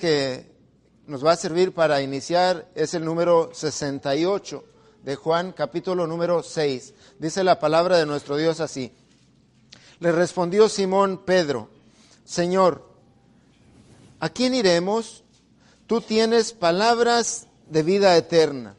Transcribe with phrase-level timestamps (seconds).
[0.00, 0.50] que
[1.06, 4.64] nos va a servir para iniciar es el número 68
[5.04, 6.94] de Juan, capítulo número 6.
[7.18, 8.92] Dice la palabra de nuestro Dios así.
[9.98, 11.68] Le respondió Simón Pedro,
[12.24, 12.88] Señor,
[14.18, 15.22] ¿a quién iremos?
[15.86, 18.76] Tú tienes palabras de vida eterna.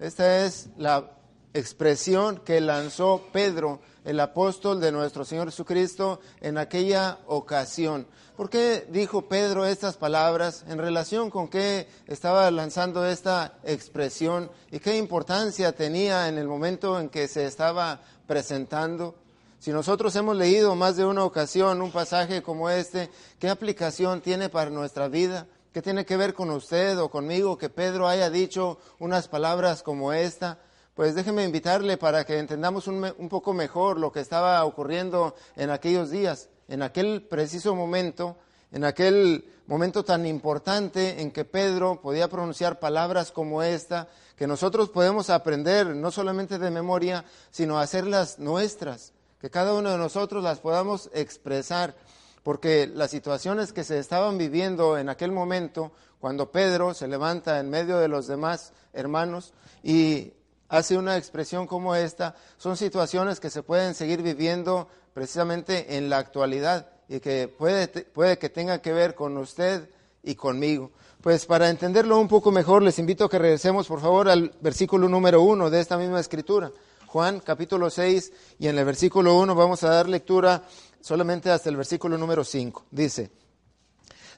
[0.00, 1.10] Esta es la
[1.52, 8.06] expresión que lanzó Pedro, el apóstol de nuestro Señor Jesucristo, en aquella ocasión.
[8.36, 10.64] ¿Por qué dijo Pedro estas palabras?
[10.68, 16.98] ¿En relación con qué estaba lanzando esta expresión y qué importancia tenía en el momento
[16.98, 19.14] en que se estaba presentando?
[19.58, 24.48] Si nosotros hemos leído más de una ocasión un pasaje como este, ¿qué aplicación tiene
[24.48, 25.46] para nuestra vida?
[25.72, 30.12] ¿Qué tiene que ver con usted o conmigo que Pedro haya dicho unas palabras como
[30.12, 30.58] esta?
[30.94, 35.70] Pues déjeme invitarle para que entendamos un, un poco mejor lo que estaba ocurriendo en
[35.70, 38.36] aquellos días en aquel preciso momento,
[38.70, 44.88] en aquel momento tan importante en que Pedro podía pronunciar palabras como esta, que nosotros
[44.88, 50.60] podemos aprender no solamente de memoria, sino hacerlas nuestras, que cada uno de nosotros las
[50.60, 51.94] podamos expresar,
[52.42, 57.68] porque las situaciones que se estaban viviendo en aquel momento, cuando Pedro se levanta en
[57.68, 60.32] medio de los demás hermanos y
[60.72, 66.16] hace una expresión como esta, son situaciones que se pueden seguir viviendo precisamente en la
[66.16, 69.90] actualidad y que puede, puede que tenga que ver con usted
[70.22, 70.90] y conmigo.
[71.20, 75.10] Pues para entenderlo un poco mejor, les invito a que regresemos por favor al versículo
[75.10, 76.72] número uno de esta misma escritura.
[77.06, 80.62] Juan capítulo 6 y en el versículo 1 vamos a dar lectura
[81.02, 82.86] solamente hasta el versículo número 5.
[82.90, 83.30] Dice,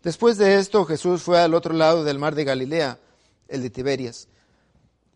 [0.02, 2.98] después de esto Jesús fue al otro lado del mar de Galilea,
[3.46, 4.26] el de Tiberias,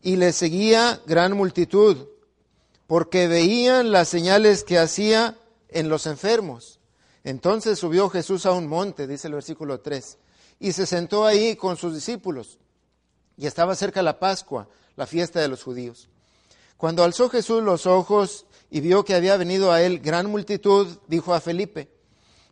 [0.03, 2.09] y le seguía gran multitud,
[2.87, 5.37] porque veían las señales que hacía
[5.69, 6.79] en los enfermos.
[7.25, 10.19] Entonces subió Jesús a un monte, dice el versículo 3,
[10.61, 12.59] y se sentó ahí con sus discípulos.
[13.37, 16.09] Y estaba cerca la Pascua, la fiesta de los judíos.
[16.77, 21.35] Cuando alzó Jesús los ojos y vio que había venido a él gran multitud, dijo
[21.35, 21.91] a Felipe,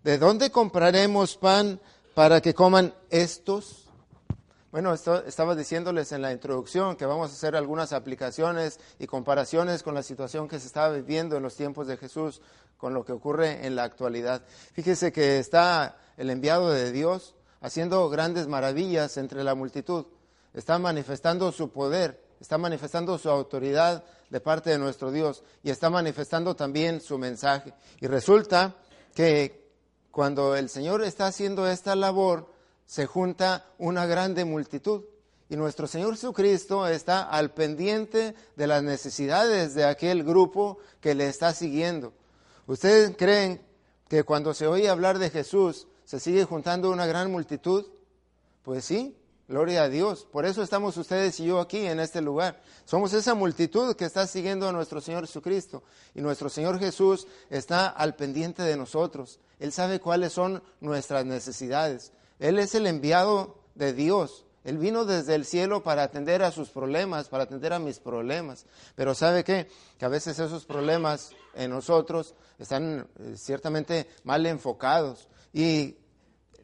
[0.03, 1.81] ¿de dónde compraremos pan
[2.15, 3.86] para que coman estos?
[4.77, 9.95] Bueno, estaba diciéndoles en la introducción que vamos a hacer algunas aplicaciones y comparaciones con
[9.95, 12.43] la situación que se estaba viviendo en los tiempos de Jesús
[12.77, 14.43] con lo que ocurre en la actualidad.
[14.75, 20.05] Fíjese que está el enviado de Dios haciendo grandes maravillas entre la multitud.
[20.53, 25.89] Está manifestando su poder, está manifestando su autoridad de parte de nuestro Dios y está
[25.89, 27.73] manifestando también su mensaje.
[27.99, 28.75] Y resulta
[29.15, 29.71] que
[30.11, 32.55] cuando el Señor está haciendo esta labor,
[32.87, 35.05] se junta una grande multitud.
[35.49, 41.29] Y nuestro Señor Jesucristo está al pendiente de las necesidades de aquel grupo que le
[41.29, 42.13] está siguiendo.
[42.67, 43.61] ¿Ustedes creen
[44.09, 47.87] que cuando se oye hablar de Jesús se sigue juntando una gran multitud?
[48.65, 49.17] Pues sí,
[49.47, 50.27] gloria a Dios.
[50.33, 52.61] Por eso estamos ustedes y yo aquí en este lugar.
[52.85, 55.85] Somos esa multitud que está siguiendo a nuestro Señor Jesucristo.
[56.13, 59.39] Y nuestro Señor Jesús está al pendiente de nosotros.
[59.61, 62.13] Él sabe cuáles son nuestras necesidades.
[62.39, 64.45] Él es el enviado de Dios.
[64.65, 68.67] Él vino desde el cielo para atender a sus problemas, para atender a mis problemas.
[68.97, 69.69] Pero ¿sabe qué?
[69.97, 75.97] Que a veces esos problemas en nosotros están eh, ciertamente mal enfocados y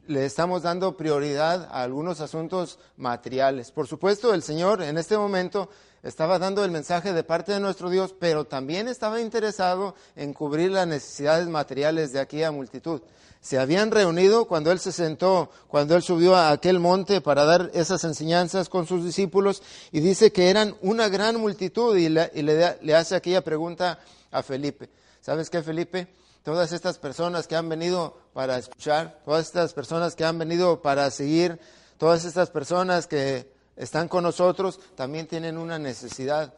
[0.06, 3.70] le estamos dando prioridad a algunos asuntos materiales.
[3.70, 5.68] Por supuesto, el Señor en este momento
[6.02, 10.70] estaba dando el mensaje de parte de nuestro Dios, pero también estaba interesado en cubrir
[10.70, 13.02] las necesidades materiales de aquella multitud
[13.42, 17.72] se habían reunido cuando él se sentó, cuando él subió a aquel monte para dar
[17.74, 23.16] esas enseñanzas con sus discípulos y dice que eran una gran multitud y, le, hace
[23.16, 23.98] aquella pregunta
[24.30, 24.88] a Felipe.
[25.20, 26.06] ¿Sabes qué, Felipe?
[26.42, 31.10] Todas estas personas que han venido para escuchar, todas estas personas que han venido para
[31.10, 31.60] seguir,
[31.98, 36.54] todas estas personas que están con nosotros, también tienen una necesidad.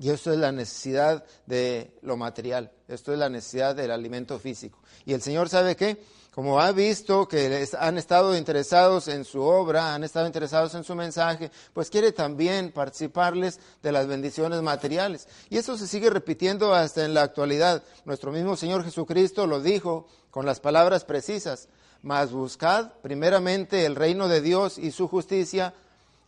[0.00, 4.78] Y esto es la necesidad de lo material, esto es la necesidad del alimento físico.
[5.04, 6.00] Y el Señor sabe que,
[6.32, 10.94] como ha visto que han estado interesados en su obra, han estado interesados en su
[10.94, 15.26] mensaje, pues quiere también participarles de las bendiciones materiales.
[15.50, 17.82] Y eso se sigue repitiendo hasta en la actualidad.
[18.04, 21.68] Nuestro mismo Señor Jesucristo lo dijo con las palabras precisas,
[22.02, 25.74] mas buscad primeramente el reino de Dios y su justicia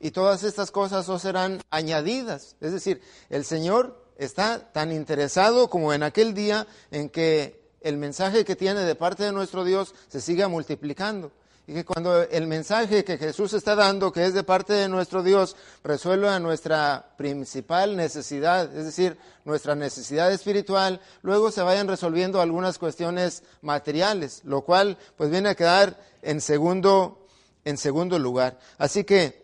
[0.00, 2.56] y todas estas cosas os serán añadidas.
[2.60, 8.44] Es decir, el Señor está tan interesado como en aquel día en que el mensaje
[8.44, 11.30] que tiene de parte de nuestro Dios se siga multiplicando.
[11.66, 15.22] Y que cuando el mensaje que Jesús está dando, que es de parte de nuestro
[15.22, 15.54] Dios,
[15.84, 23.44] resuelva nuestra principal necesidad, es decir, nuestra necesidad espiritual, luego se vayan resolviendo algunas cuestiones
[23.62, 27.20] materiales, lo cual pues viene a quedar en segundo
[27.64, 28.58] en segundo lugar.
[28.78, 29.39] Así que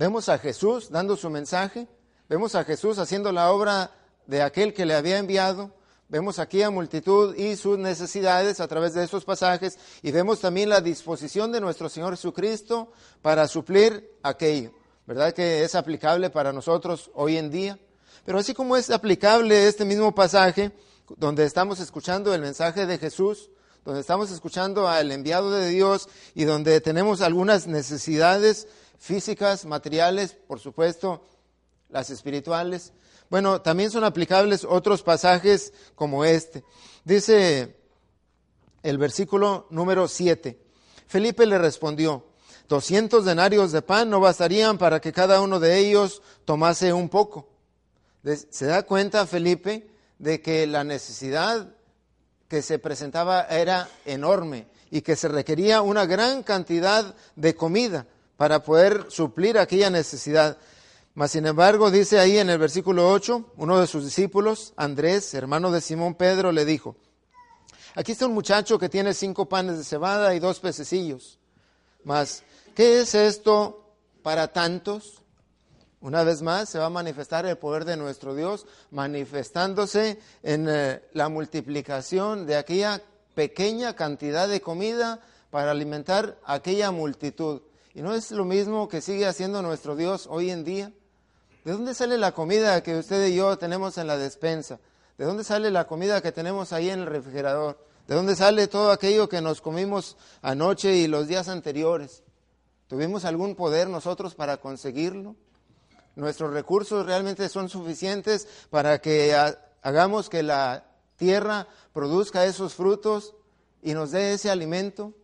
[0.00, 1.86] vemos a Jesús dando su mensaje,
[2.26, 3.90] vemos a Jesús haciendo la obra
[4.26, 5.74] de aquel que le había enviado,
[6.08, 10.70] vemos aquí a multitud y sus necesidades a través de estos pasajes y vemos también
[10.70, 14.72] la disposición de nuestro Señor Jesucristo para suplir aquello.
[15.06, 17.78] ¿Verdad que es aplicable para nosotros hoy en día?
[18.24, 20.72] Pero así como es aplicable este mismo pasaje,
[21.18, 23.50] donde estamos escuchando el mensaje de Jesús,
[23.84, 28.68] donde estamos escuchando al enviado de Dios y donde tenemos algunas necesidades
[28.98, 31.26] físicas, materiales, por supuesto,
[31.88, 32.92] las espirituales.
[33.30, 36.64] Bueno, también son aplicables otros pasajes como este.
[37.04, 37.76] Dice
[38.82, 40.60] el versículo número 7.
[41.06, 42.24] Felipe le respondió,
[42.68, 47.48] doscientos denarios de pan no bastarían para que cada uno de ellos tomase un poco.
[48.22, 51.74] ¿Se da cuenta Felipe de que la necesidad
[52.50, 58.06] que se presentaba era enorme y que se requería una gran cantidad de comida
[58.36, 60.58] para poder suplir aquella necesidad.
[61.14, 65.70] Mas, sin embargo, dice ahí en el versículo 8, uno de sus discípulos, Andrés, hermano
[65.70, 66.96] de Simón Pedro, le dijo,
[67.94, 71.38] aquí está un muchacho que tiene cinco panes de cebada y dos pececillos.
[72.02, 72.42] Mas,
[72.74, 73.94] ¿qué es esto
[74.24, 75.19] para tantos?
[76.00, 81.02] Una vez más se va a manifestar el poder de nuestro Dios, manifestándose en eh,
[81.12, 83.02] la multiplicación de aquella
[83.34, 85.20] pequeña cantidad de comida
[85.50, 87.60] para alimentar aquella multitud.
[87.92, 90.92] Y no es lo mismo que sigue haciendo nuestro Dios hoy en día.
[91.64, 94.80] ¿De dónde sale la comida que usted y yo tenemos en la despensa?
[95.18, 97.78] ¿De dónde sale la comida que tenemos ahí en el refrigerador?
[98.08, 102.22] ¿De dónde sale todo aquello que nos comimos anoche y los días anteriores?
[102.86, 105.36] ¿Tuvimos algún poder nosotros para conseguirlo?
[106.16, 109.34] Nuestros recursos realmente son suficientes para que
[109.82, 110.84] hagamos que la
[111.16, 113.34] tierra produzca esos frutos
[113.82, 115.14] y nos dé ese alimento.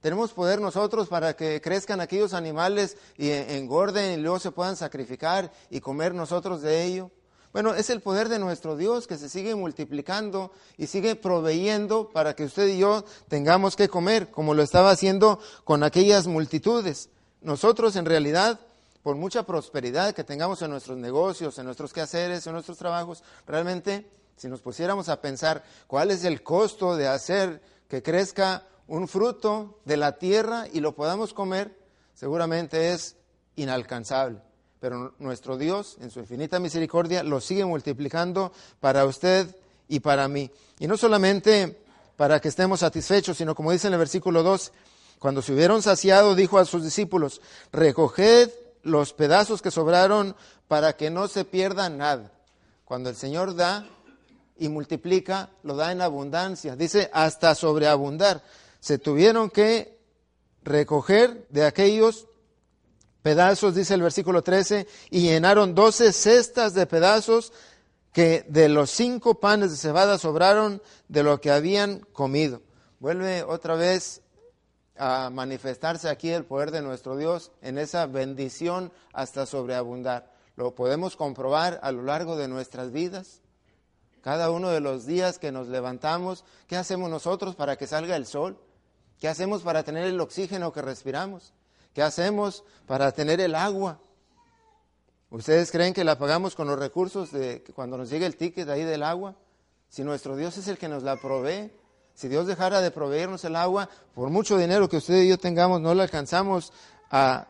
[0.00, 5.50] Tenemos poder nosotros para que crezcan aquellos animales y engorden y luego se puedan sacrificar
[5.70, 7.10] y comer nosotros de ello.
[7.52, 12.36] Bueno, es el poder de nuestro Dios que se sigue multiplicando y sigue proveyendo para
[12.36, 17.08] que usted y yo tengamos que comer, como lo estaba haciendo con aquellas multitudes.
[17.40, 18.60] Nosotros en realidad
[19.06, 24.04] por mucha prosperidad que tengamos en nuestros negocios, en nuestros quehaceres, en nuestros trabajos, realmente
[24.36, 29.78] si nos pusiéramos a pensar cuál es el costo de hacer que crezca un fruto
[29.84, 31.78] de la tierra y lo podamos comer,
[32.14, 33.14] seguramente es
[33.54, 34.40] inalcanzable.
[34.80, 38.50] Pero nuestro Dios, en su infinita misericordia, lo sigue multiplicando
[38.80, 39.54] para usted
[39.86, 40.50] y para mí.
[40.80, 41.80] Y no solamente
[42.16, 44.72] para que estemos satisfechos, sino como dice en el versículo 2,
[45.20, 48.50] cuando se hubieron saciado, dijo a sus discípulos, recoged
[48.86, 50.36] los pedazos que sobraron
[50.68, 52.32] para que no se pierda nada.
[52.84, 53.86] Cuando el Señor da
[54.56, 56.76] y multiplica, lo da en abundancia.
[56.76, 58.42] Dice hasta sobreabundar.
[58.80, 59.98] Se tuvieron que
[60.62, 62.28] recoger de aquellos
[63.22, 67.52] pedazos, dice el versículo 13, y llenaron doce cestas de pedazos
[68.12, 72.62] que de los cinco panes de cebada sobraron de lo que habían comido.
[73.00, 74.22] Vuelve otra vez
[74.98, 80.32] a manifestarse aquí el poder de nuestro Dios en esa bendición hasta sobreabundar.
[80.56, 83.42] Lo podemos comprobar a lo largo de nuestras vidas.
[84.22, 88.26] Cada uno de los días que nos levantamos, ¿qué hacemos nosotros para que salga el
[88.26, 88.58] sol?
[89.20, 91.52] ¿Qué hacemos para tener el oxígeno que respiramos?
[91.94, 94.00] ¿Qué hacemos para tener el agua?
[95.30, 98.84] ¿Ustedes creen que la pagamos con los recursos de cuando nos llegue el ticket ahí
[98.84, 99.34] del agua?
[99.88, 101.70] Si nuestro Dios es el que nos la provee,
[102.16, 105.82] si Dios dejara de proveernos el agua, por mucho dinero que usted y yo tengamos,
[105.82, 106.72] no lo alcanzamos
[107.10, 107.46] a,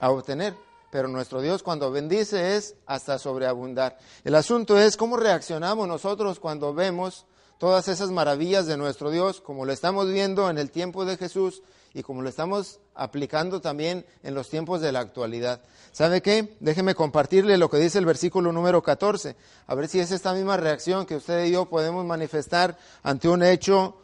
[0.00, 0.56] obtener.
[0.90, 3.98] Pero nuestro Dios cuando bendice es hasta sobreabundar.
[4.24, 7.24] El asunto es cómo reaccionamos nosotros cuando vemos
[7.58, 11.62] todas esas maravillas de nuestro Dios, como lo estamos viendo en el tiempo de Jesús
[11.92, 15.60] y como lo estamos aplicando también en los tiempos de la actualidad.
[15.92, 16.56] ¿Sabe qué?
[16.60, 19.34] Déjeme compartirle lo que dice el versículo número 14,
[19.66, 23.42] a ver si es esta misma reacción que usted y yo podemos manifestar ante un
[23.42, 23.96] hecho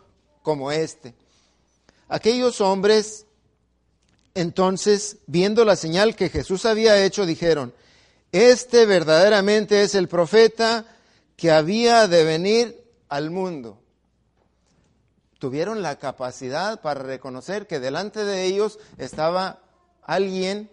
[0.42, 1.14] como este.
[2.08, 3.26] Aquellos hombres,
[4.34, 7.72] entonces, viendo la señal que Jesús había hecho, dijeron,
[8.32, 10.84] este verdaderamente es el profeta
[11.36, 13.78] que había de venir al mundo.
[15.46, 19.60] Tuvieron la capacidad para reconocer que delante de ellos estaba
[20.02, 20.68] alguien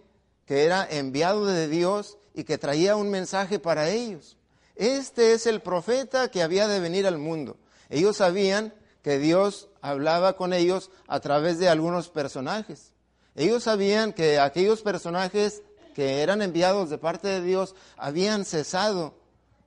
[0.46, 4.36] que era enviado de Dios y que traía un mensaje para ellos.
[4.74, 7.56] Este es el profeta que había de venir al mundo.
[7.88, 12.94] Ellos sabían que Dios hablaba con ellos a través de algunos personajes.
[13.36, 15.62] Ellos sabían que aquellos personajes
[15.94, 19.14] que eran enviados de parte de Dios habían cesado.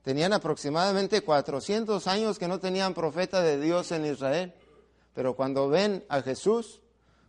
[0.04, 4.54] Tenían aproximadamente 400 años que no tenían profeta de Dios en Israel.
[5.18, 6.80] Pero cuando ven a Jesús,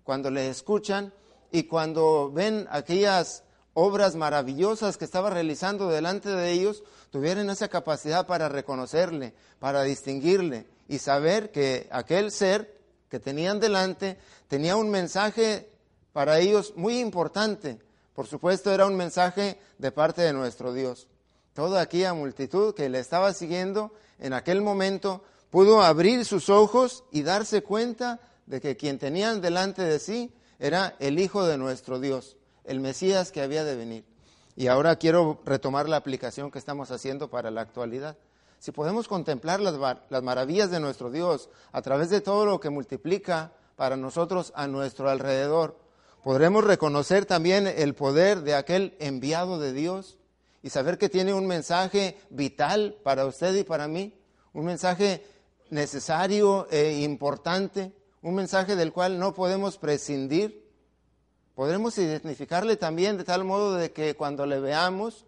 [0.04, 1.11] cuando le escuchan,
[1.50, 8.26] y cuando ven aquellas obras maravillosas que estaba realizando delante de ellos, tuvieran esa capacidad
[8.26, 12.78] para reconocerle, para distinguirle y saber que aquel ser
[13.09, 14.18] que tenían delante
[14.49, 15.71] tenía un mensaje
[16.12, 17.78] para ellos muy importante.
[18.12, 21.09] Por supuesto, era un mensaje de parte de nuestro Dios.
[21.54, 27.23] Toda aquella multitud que le estaba siguiendo en aquel momento pudo abrir sus ojos y
[27.23, 32.37] darse cuenta de que quien tenían delante de sí era el Hijo de nuestro Dios,
[32.64, 34.05] el Mesías que había de venir.
[34.57, 38.17] Y ahora quiero retomar la aplicación que estamos haciendo para la actualidad.
[38.59, 39.75] Si podemos contemplar las,
[40.11, 44.67] las, maravillas de nuestro Dios a través de todo lo que multiplica para nosotros a
[44.67, 45.78] nuestro alrededor,
[46.25, 50.19] podremos reconocer también el poder de aquel enviado de Dios
[50.61, 54.12] y saber que tiene un mensaje vital para usted y para mí,
[54.52, 55.25] un mensaje
[55.71, 60.67] necesario e importante, un mensaje del cual no podemos prescindir.
[61.55, 65.27] Podremos identificarle también de tal modo de que cuando le veamos,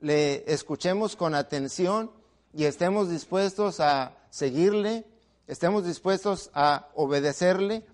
[0.00, 2.10] le escuchemos con atención
[2.52, 5.04] y estemos dispuestos a seguirle,
[5.46, 7.84] estemos dispuestos a obedecerle.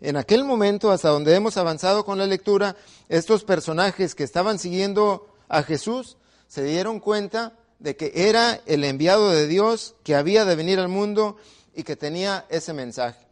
[0.00, 2.76] En aquel momento, hasta donde hemos avanzado con la lectura,
[3.08, 6.16] estos personajes que estaban siguiendo a Jesús
[6.48, 10.86] se dieron cuenta de que era el enviado de Dios que había de venir al
[10.86, 11.36] mundo
[11.74, 13.26] y que tenía ese mensaje.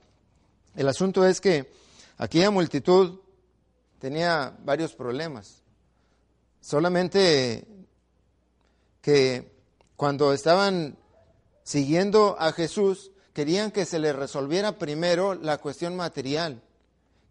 [0.75, 1.73] El asunto es que
[2.19, 3.21] aquella multitud
[4.01, 5.63] tenía varios problemas.
[6.61, 7.65] Solamente
[9.01, 9.53] que
[9.95, 10.99] cuando estaban
[11.63, 16.61] siguiendo a Jesús, querían que se le resolviera primero la cuestión material.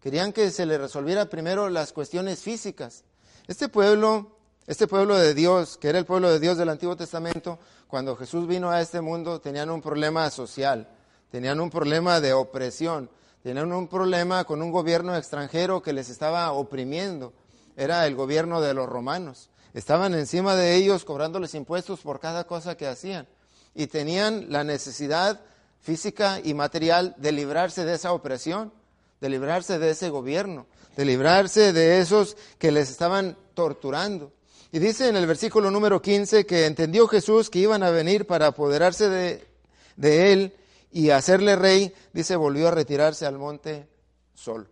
[0.00, 3.04] Querían que se le resolviera primero las cuestiones físicas.
[3.46, 4.39] Este pueblo
[4.70, 7.58] este pueblo de Dios, que era el pueblo de Dios del Antiguo Testamento,
[7.88, 10.86] cuando Jesús vino a este mundo, tenían un problema social,
[11.28, 13.10] tenían un problema de opresión,
[13.42, 17.32] tenían un problema con un gobierno extranjero que les estaba oprimiendo.
[17.76, 19.50] Era el gobierno de los romanos.
[19.74, 23.26] Estaban encima de ellos cobrándoles impuestos por cada cosa que hacían.
[23.74, 25.40] Y tenían la necesidad
[25.80, 28.72] física y material de librarse de esa opresión,
[29.20, 34.32] de librarse de ese gobierno, de librarse de esos que les estaban torturando.
[34.72, 38.48] Y dice en el versículo número 15 que entendió Jesús que iban a venir para
[38.48, 40.54] apoderarse de, él
[40.92, 43.88] y hacerle rey, dice, volvió a retirarse al monte
[44.32, 44.66] solo.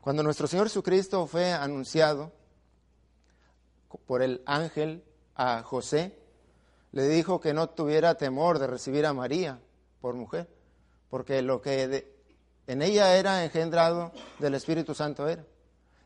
[0.00, 2.32] Cuando nuestro Señor Jesucristo fue anunciado
[4.06, 5.04] por el ángel
[5.36, 6.18] a José,
[6.90, 9.60] le dijo que no tuviera temor de recibir a María
[10.00, 10.48] por mujer,
[11.08, 12.04] porque lo que
[12.66, 14.10] en ella era engendrado
[14.40, 15.44] del Espíritu Santo era.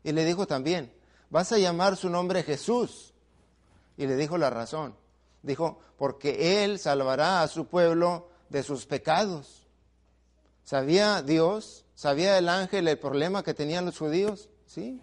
[0.03, 0.93] Y le dijo también,
[1.31, 3.14] vas a llamar su nombre Jesús,
[3.97, 4.95] y le dijo la razón.
[5.41, 9.67] Dijo, porque Él salvará a su pueblo de sus pecados.
[10.63, 14.49] ¿Sabía Dios, sabía el ángel el problema que tenían los judíos?
[14.65, 14.99] Sí.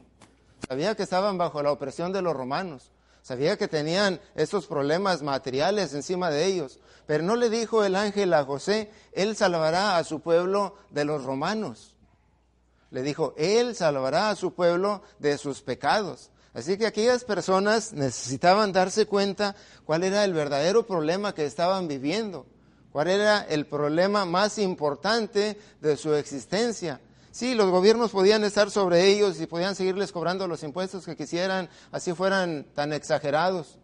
[0.69, 2.91] Sabía que estaban bajo la opresión de los romanos.
[3.23, 6.81] Sabía que tenían esos problemas materiales encima de ellos.
[7.07, 11.25] Pero no le dijo el ángel a José, Él salvará a su pueblo de los
[11.25, 11.95] romanos.
[12.91, 16.32] Le dijo, Él salvará a su pueblo de sus pecados.
[16.55, 22.47] Así que aquellas personas necesitaban darse cuenta cuál era el verdadero problema que estaban viviendo,
[22.93, 27.01] cuál era el problema más importante de su existencia.
[27.31, 31.71] Sí, los gobiernos podían estar sobre ellos y podían seguirles cobrando los impuestos que quisieran,
[31.91, 33.79] así fueran tan exagerados.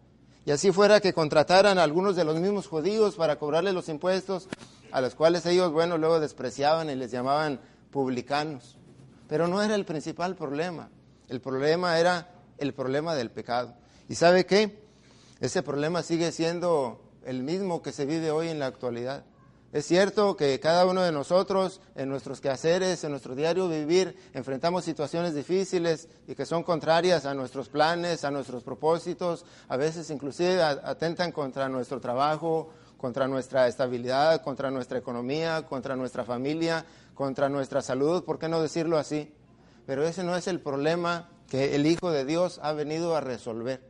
[0.45, 4.47] Y así fuera que contrataran a algunos de los mismos judíos para cobrarles los impuestos,
[4.91, 7.59] a los cuales ellos, bueno, luego despreciaban y les llamaban
[7.89, 8.77] publicanos.
[9.27, 10.89] Pero no era el principal problema.
[11.27, 12.27] El problema era
[12.59, 13.75] el problema del pecado.
[14.07, 14.81] ¿Y sabe qué?
[15.39, 19.23] Ese problema sigue siendo el mismo que se vive hoy en la actualidad.
[19.71, 24.83] Es cierto que cada uno de nosotros, en nuestros quehaceres, en nuestro diario vivir, enfrentamos
[24.83, 30.63] situaciones difíciles y que son contrarias a nuestros planes, a nuestros propósitos, a veces inclusive
[30.63, 37.83] atentan contra nuestro trabajo, contra nuestra estabilidad, contra nuestra economía, contra nuestra familia, contra nuestra
[37.83, 39.31] salud, ¿por qué no decirlo así?
[39.85, 43.81] Pero ese no es el problema que el Hijo de Dios ha venido a resolver.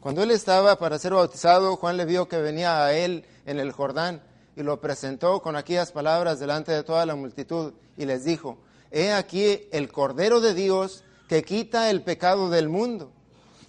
[0.00, 3.72] Cuando él estaba para ser bautizado, Juan le vio que venía a él en el
[3.72, 4.22] Jordán
[4.56, 8.58] y lo presentó con aquellas palabras delante de toda la multitud y les dijo,
[8.90, 13.10] he aquí el Cordero de Dios que quita el pecado del mundo.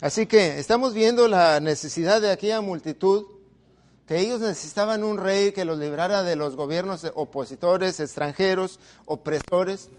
[0.01, 3.25] Así que estamos viendo la necesidad de aquella multitud,
[4.05, 9.89] que ellos necesitaban un rey que los librara de los gobiernos opositores, extranjeros, opresores,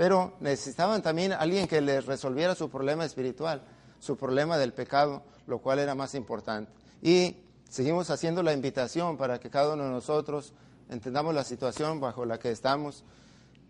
[0.00, 3.60] pero necesitaban también alguien que les resolviera su problema espiritual,
[3.98, 6.72] su problema del pecado, lo cual era más importante.
[7.02, 7.36] Y
[7.68, 10.54] seguimos haciendo la invitación para que cada uno de nosotros
[10.88, 13.04] entendamos la situación bajo la que estamos.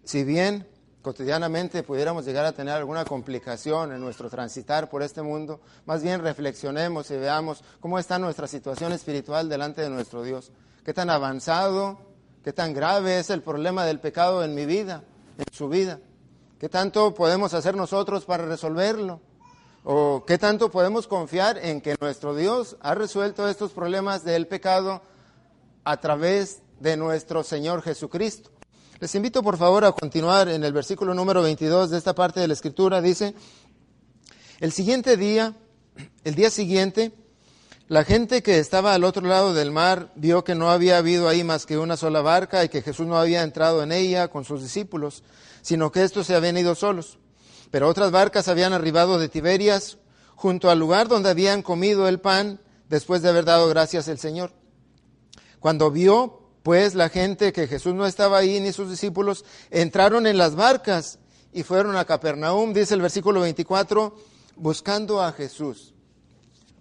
[0.04, 0.68] Si bien
[1.02, 6.22] cotidianamente pudiéramos llegar a tener alguna complicación en nuestro transitar por este mundo, más bien
[6.22, 10.52] reflexionemos y veamos cómo está nuestra situación espiritual delante de nuestro Dios.
[10.84, 11.98] Qué tan avanzado,
[12.44, 15.02] qué tan grave es el problema del pecado en mi vida,
[15.36, 15.98] en su vida.
[16.60, 19.22] ¿Qué tanto podemos hacer nosotros para resolverlo?
[19.82, 25.00] ¿O qué tanto podemos confiar en que nuestro Dios ha resuelto estos problemas del pecado
[25.84, 28.50] a través de nuestro Señor Jesucristo?
[28.98, 32.48] Les invito por favor a continuar en el versículo número 22 de esta parte de
[32.48, 33.00] la escritura.
[33.00, 33.34] Dice,
[34.58, 35.56] el siguiente día,
[36.24, 37.14] el día siguiente,
[37.88, 41.42] la gente que estaba al otro lado del mar vio que no había habido ahí
[41.42, 44.62] más que una sola barca y que Jesús no había entrado en ella con sus
[44.62, 45.22] discípulos,
[45.62, 47.18] sino que estos se habían ido solos.
[47.70, 49.98] Pero otras barcas habían arribado de Tiberias
[50.34, 54.52] junto al lugar donde habían comido el pan después de haber dado gracias al Señor.
[55.60, 60.36] Cuando vio pues la gente que Jesús no estaba ahí ni sus discípulos entraron en
[60.36, 61.18] las barcas
[61.52, 64.14] y fueron a Capernaum, dice el versículo 24,
[64.56, 65.94] buscando a Jesús.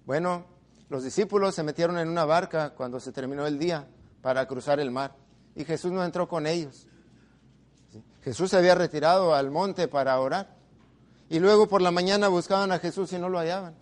[0.06, 0.46] Bueno,
[0.90, 3.88] los discípulos se metieron en una barca cuando se terminó el día
[4.22, 5.16] para cruzar el mar
[5.56, 6.88] y Jesús no entró con ellos.
[8.24, 10.56] Jesús se había retirado al monte para orar
[11.30, 13.76] y luego por la mañana buscaban a Jesús y no lo hallaban.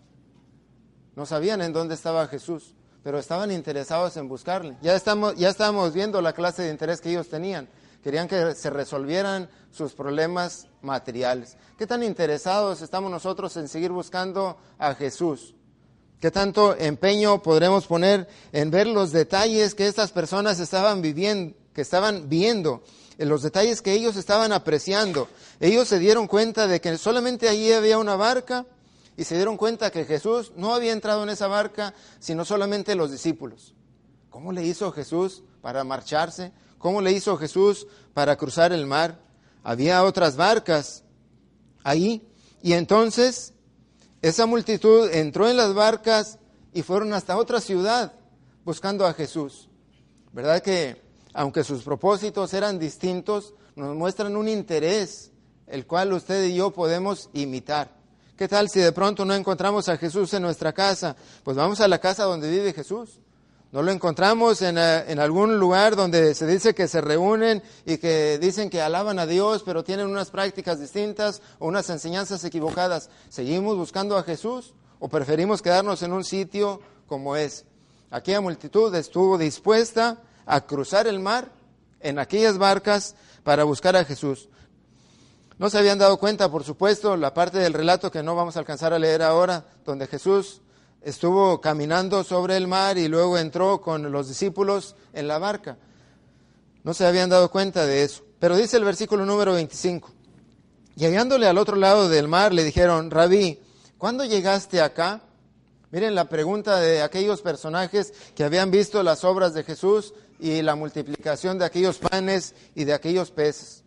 [1.15, 2.75] No sabían en dónde estaba Jesús
[3.07, 4.75] pero estaban interesados en buscarle.
[4.81, 7.69] Ya, estamos, ya estábamos viendo la clase de interés que ellos tenían.
[8.03, 11.55] Querían que se resolvieran sus problemas materiales.
[11.77, 15.55] ¿Qué tan interesados estamos nosotros en seguir buscando a Jesús?
[16.19, 21.83] ¿Qué tanto empeño podremos poner en ver los detalles que estas personas estaban viviendo, que
[21.83, 25.27] estaban viendo, en los detalles que ellos estaban apreciando?
[25.59, 28.65] Ellos se dieron cuenta de que solamente allí había una barca,
[29.17, 33.11] y se dieron cuenta que Jesús no había entrado en esa barca, sino solamente los
[33.11, 33.73] discípulos.
[34.29, 36.51] ¿Cómo le hizo Jesús para marcharse?
[36.77, 39.19] ¿Cómo le hizo Jesús para cruzar el mar?
[39.63, 41.03] Había otras barcas
[41.83, 42.29] ahí.
[42.61, 43.53] Y entonces
[44.21, 46.37] esa multitud entró en las barcas
[46.71, 48.13] y fueron hasta otra ciudad
[48.63, 49.67] buscando a Jesús.
[50.31, 51.01] ¿Verdad que
[51.37, 55.31] aunque sus propósitos eran distintos, nos muestran un interés,
[55.67, 57.91] el cual usted y yo podemos imitar?
[58.35, 61.15] ¿Qué tal si de pronto no encontramos a Jesús en nuestra casa?
[61.43, 63.19] Pues vamos a la casa donde vive Jesús.
[63.71, 67.99] No lo encontramos en, eh, en, algún lugar donde se dice que se reúnen y
[67.99, 73.11] que dicen que alaban a Dios, pero tienen unas prácticas distintas o unas enseñanzas equivocadas.
[73.29, 77.65] ¿Seguimos buscando a Jesús o preferimos quedarnos en un sitio como es?
[78.09, 81.51] Aquella multitud estuvo dispuesta a cruzar el mar
[81.99, 84.49] en aquellas barcas para buscar a Jesús.
[85.59, 88.59] No se habían dado cuenta, por supuesto, la parte del relato que no vamos a
[88.59, 90.61] alcanzar a leer ahora, donde Jesús
[91.01, 95.77] estuvo caminando sobre el mar y luego entró con los discípulos en la barca.
[96.83, 98.23] No se habían dado cuenta de eso.
[98.39, 100.11] Pero dice el versículo número 25.
[100.95, 103.59] Y hallándole al otro lado del mar, le dijeron, Rabí,
[103.97, 105.21] ¿cuándo llegaste acá?
[105.91, 110.75] Miren la pregunta de aquellos personajes que habían visto las obras de Jesús y la
[110.75, 113.83] multiplicación de aquellos panes y de aquellos peces.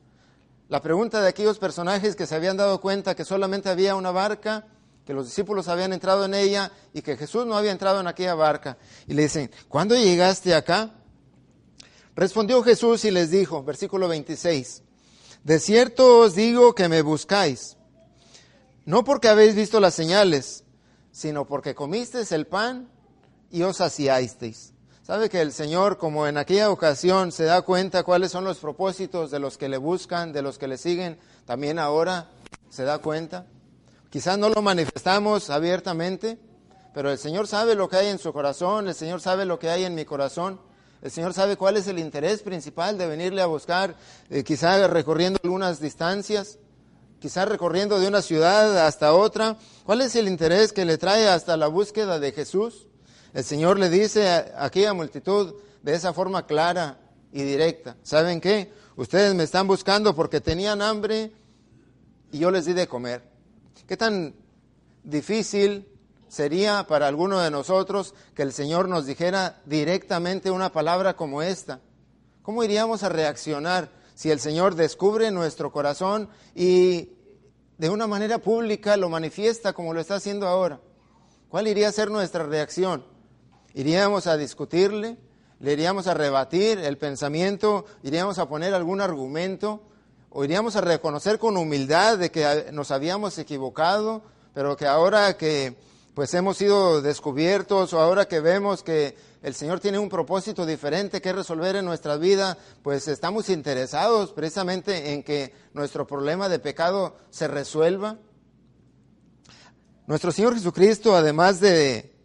[0.68, 4.66] La pregunta de aquellos personajes que se habían dado cuenta que solamente había una barca,
[5.04, 8.34] que los discípulos habían entrado en ella y que Jesús no había entrado en aquella
[8.34, 8.78] barca.
[9.06, 10.90] Y le dicen, ¿cuándo llegaste acá?
[12.14, 14.82] Respondió Jesús y les dijo, versículo 26,
[15.42, 17.76] de cierto os digo que me buscáis,
[18.84, 20.64] no porque habéis visto las señales,
[21.12, 22.88] sino porque comisteis el pan
[23.50, 24.72] y os saciasteis.
[25.10, 29.32] Sabe que el Señor, como en aquella ocasión, se da cuenta cuáles son los propósitos
[29.32, 32.28] de los que le buscan, de los que le siguen, también ahora
[32.68, 33.44] se da cuenta.
[34.08, 36.38] Quizás no lo manifestamos abiertamente,
[36.94, 39.68] pero el Señor sabe lo que hay en su corazón, el Señor sabe lo que
[39.68, 40.60] hay en mi corazón.
[41.02, 43.96] El Señor sabe cuál es el interés principal de venirle a buscar,
[44.30, 46.60] eh, quizás recorriendo algunas distancias,
[47.18, 49.56] quizás recorriendo de una ciudad hasta otra.
[49.82, 52.86] ¿Cuál es el interés que le trae hasta la búsqueda de Jesús?
[53.32, 56.98] El Señor le dice a aquella multitud de esa forma clara
[57.32, 58.72] y directa, ¿saben qué?
[58.96, 61.32] Ustedes me están buscando porque tenían hambre
[62.32, 63.22] y yo les di de comer.
[63.86, 64.34] ¿Qué tan
[65.04, 65.88] difícil
[66.28, 71.80] sería para alguno de nosotros que el Señor nos dijera directamente una palabra como esta?
[72.42, 77.12] ¿Cómo iríamos a reaccionar si el Señor descubre nuestro corazón y
[77.78, 80.80] de una manera pública lo manifiesta como lo está haciendo ahora?
[81.48, 83.04] ¿Cuál iría a ser nuestra reacción?
[83.74, 85.16] Iríamos a discutirle,
[85.60, 89.82] le iríamos a rebatir el pensamiento, iríamos a poner algún argumento,
[90.30, 94.22] o iríamos a reconocer con humildad de que nos habíamos equivocado,
[94.54, 95.76] pero que ahora que
[96.14, 101.20] pues hemos sido descubiertos o ahora que vemos que el Señor tiene un propósito diferente
[101.20, 107.16] que resolver en nuestra vida, pues estamos interesados precisamente en que nuestro problema de pecado
[107.30, 108.18] se resuelva.
[110.06, 112.19] Nuestro Señor Jesucristo, además de,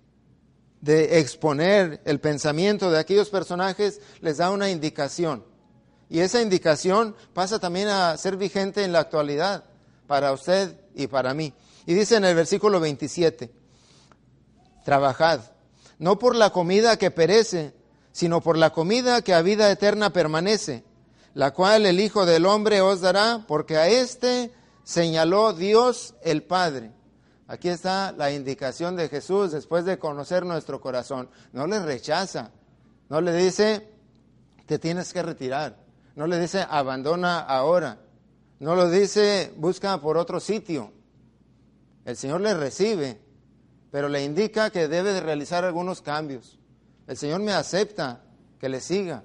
[0.85, 5.43] de exponer el pensamiento de aquellos personajes, les da una indicación.
[6.11, 9.63] Y esa indicación pasa también a ser vigente en la actualidad
[10.05, 11.55] para usted y para mí.
[11.87, 13.49] Y dice en el versículo 27,
[14.83, 15.39] trabajad,
[15.97, 17.73] no por la comida que perece,
[18.11, 20.83] sino por la comida que a vida eterna permanece,
[21.33, 24.51] la cual el Hijo del Hombre os dará, porque a éste
[24.83, 26.91] señaló Dios el Padre.
[27.47, 31.29] Aquí está la indicación de Jesús después de conocer nuestro corazón.
[31.53, 32.51] No le rechaza,
[33.09, 33.87] no le dice,
[34.65, 35.77] te tienes que retirar,
[36.15, 37.99] no le dice, abandona ahora,
[38.59, 40.91] no lo dice, busca por otro sitio.
[42.03, 43.21] El Señor le recibe,
[43.91, 46.57] pero le indica que debe de realizar algunos cambios.
[47.05, 48.23] El Señor me acepta
[48.59, 49.23] que le siga,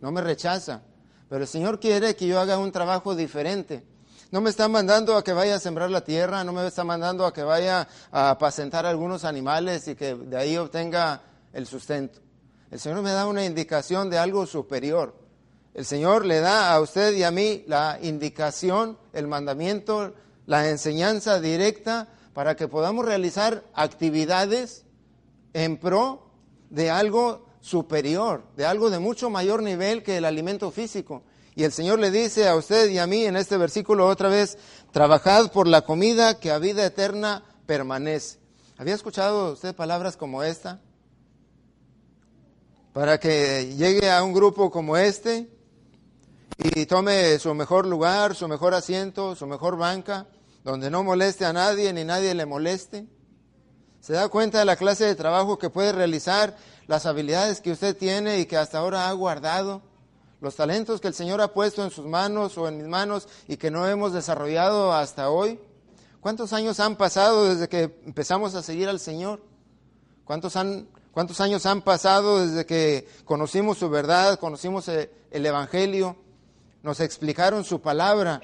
[0.00, 0.82] no me rechaza,
[1.28, 3.84] pero el Señor quiere que yo haga un trabajo diferente.
[4.30, 7.26] No me está mandando a que vaya a sembrar la tierra, no me está mandando
[7.26, 12.20] a que vaya a apacentar algunos animales y que de ahí obtenga el sustento.
[12.70, 15.16] El Señor me da una indicación de algo superior.
[15.74, 20.14] El Señor le da a usted y a mí la indicación, el mandamiento,
[20.46, 24.84] la enseñanza directa para que podamos realizar actividades
[25.54, 26.30] en pro
[26.70, 31.24] de algo superior, de algo de mucho mayor nivel que el alimento físico.
[31.54, 34.58] Y el Señor le dice a usted y a mí en este versículo otra vez,
[34.92, 38.38] trabajad por la comida que a vida eterna permanece.
[38.78, 40.80] ¿Había escuchado usted palabras como esta?
[42.92, 45.50] Para que llegue a un grupo como este
[46.58, 50.26] y tome su mejor lugar, su mejor asiento, su mejor banca
[50.64, 53.06] donde no moleste a nadie ni nadie le moleste.
[54.00, 57.96] Se da cuenta de la clase de trabajo que puede realizar, las habilidades que usted
[57.96, 59.82] tiene y que hasta ahora ha guardado,
[60.40, 63.56] los talentos que el Señor ha puesto en sus manos o en mis manos y
[63.56, 65.60] que no hemos desarrollado hasta hoy.
[66.20, 69.42] ¿Cuántos años han pasado desde que empezamos a seguir al Señor?
[70.24, 76.16] ¿Cuántos, han, cuántos años han pasado desde que conocimos su verdad, conocimos el Evangelio,
[76.82, 78.40] nos explicaron su palabra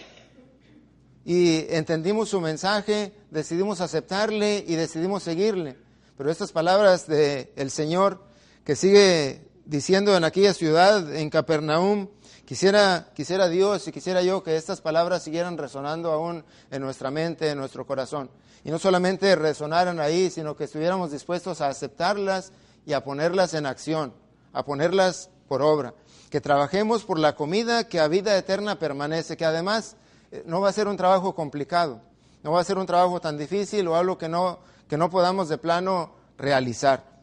[1.25, 5.77] y entendimos su mensaje, decidimos aceptarle y decidimos seguirle.
[6.17, 8.23] Pero estas palabras del Señor
[8.65, 12.09] que sigue diciendo en aquella ciudad, en Capernaum,
[12.45, 17.51] quisiera, quisiera Dios y quisiera yo que estas palabras siguieran resonando aún en nuestra mente,
[17.51, 18.31] en nuestro corazón.
[18.65, 22.53] Y no solamente resonaran ahí, sino que estuviéramos dispuestos a aceptarlas
[22.87, 24.15] y a ponerlas en acción,
[24.53, 25.95] a ponerlas por obra.
[26.31, 29.97] Que trabajemos por la comida que a vida eterna permanece, que además
[30.31, 32.01] eh, no va a ser un trabajo complicado,
[32.43, 35.49] no va a ser un trabajo tan difícil o algo que no, que no podamos
[35.49, 37.16] de plano realizar.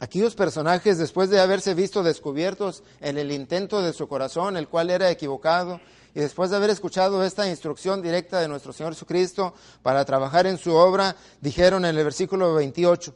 [0.00, 4.90] Aquellos personajes, después de haberse visto descubiertos en el intento de su corazón, el cual
[4.90, 5.80] era equivocado,
[6.14, 10.58] y después de haber escuchado esta instrucción directa de nuestro Señor Jesucristo para trabajar en
[10.58, 13.14] su obra, dijeron en el versículo 28,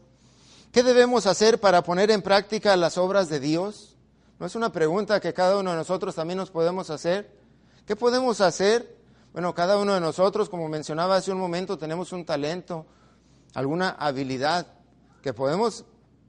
[0.71, 3.97] ¿qué debemos hacer para poner en práctica las obras de Dios?
[4.39, 7.33] ¿No es una pregunta que cada uno de nosotros también nos podemos hacer?
[7.87, 8.95] ¿Qué podemos hacer
[9.35, 12.87] bueno, cada uno de nosotros, como mencionaba hace un momento, tenemos un talento,
[13.53, 14.69] alguna habilidad
[15.23, 15.85] que podemos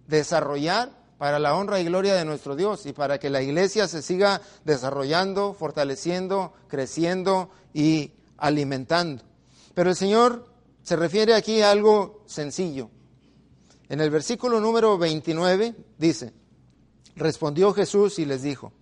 [0.07, 4.01] desarrollar para la honra y gloria de nuestro Dios y para que la iglesia se
[4.01, 9.23] siga desarrollando, fortaleciendo, creciendo y alimentando.
[9.73, 10.47] Pero el Señor
[10.83, 12.89] se refiere aquí a algo sencillo.
[13.87, 16.33] En el versículo número 29 dice,
[17.15, 18.73] respondió Jesús y les dijo,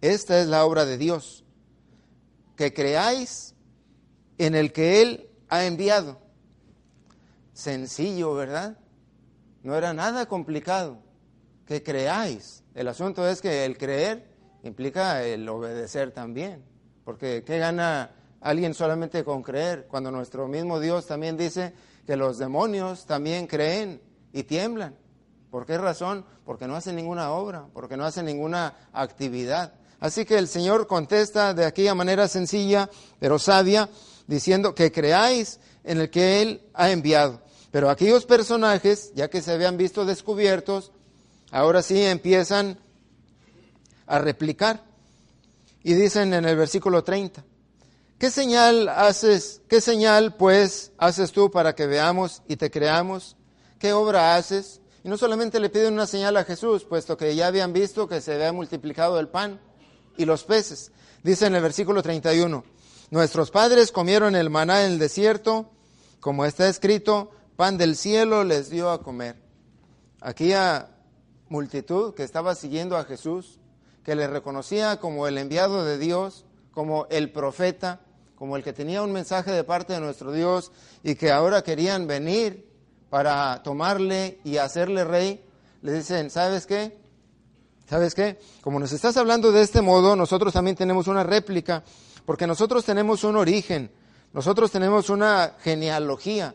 [0.00, 1.44] esta es la obra de Dios
[2.56, 3.54] que creáis
[4.38, 6.18] en el que Él ha enviado.
[7.52, 8.78] Sencillo, ¿verdad?
[9.62, 10.98] No era nada complicado.
[11.66, 12.64] Que creáis.
[12.74, 14.26] El asunto es que el creer
[14.62, 16.64] implica el obedecer también.
[17.04, 19.86] Porque ¿qué gana alguien solamente con creer?
[19.88, 21.72] Cuando nuestro mismo Dios también dice
[22.06, 24.00] que los demonios también creen
[24.32, 24.96] y tiemblan.
[25.50, 26.24] ¿Por qué razón?
[26.44, 29.74] Porque no hacen ninguna obra, porque no hacen ninguna actividad.
[29.98, 33.88] Así que el Señor contesta de aquella manera sencilla, pero sabia,
[34.26, 37.42] diciendo que creáis en el que Él ha enviado.
[37.70, 40.92] Pero aquellos personajes, ya que se habían visto descubiertos,
[41.50, 42.78] ahora sí empiezan
[44.06, 44.84] a replicar.
[45.82, 47.44] Y dicen en el versículo 30,
[48.18, 53.36] ¿qué señal haces, qué señal pues haces tú para que veamos y te creamos?
[53.78, 54.80] ¿Qué obra haces?
[55.02, 58.20] Y no solamente le piden una señal a Jesús, puesto que ya habían visto que
[58.20, 59.58] se había multiplicado el pan,
[60.20, 60.92] y los peces.
[61.22, 62.62] Dice en el versículo 31,
[63.10, 65.70] nuestros padres comieron el maná en el desierto,
[66.20, 67.30] como está escrito,
[67.60, 69.36] pan del cielo les dio a comer.
[70.22, 70.88] Aquella
[71.50, 73.60] multitud que estaba siguiendo a Jesús,
[74.02, 78.00] que le reconocía como el enviado de Dios, como el profeta,
[78.34, 82.06] como el que tenía un mensaje de parte de nuestro Dios y que ahora querían
[82.06, 82.66] venir
[83.10, 85.44] para tomarle y hacerle rey,
[85.82, 86.96] le dicen, ¿sabes qué?
[87.86, 88.40] ¿Sabes qué?
[88.62, 91.84] Como nos estás hablando de este modo, nosotros también tenemos una réplica,
[92.24, 93.90] porque nosotros tenemos un origen,
[94.32, 96.54] nosotros tenemos una genealogía,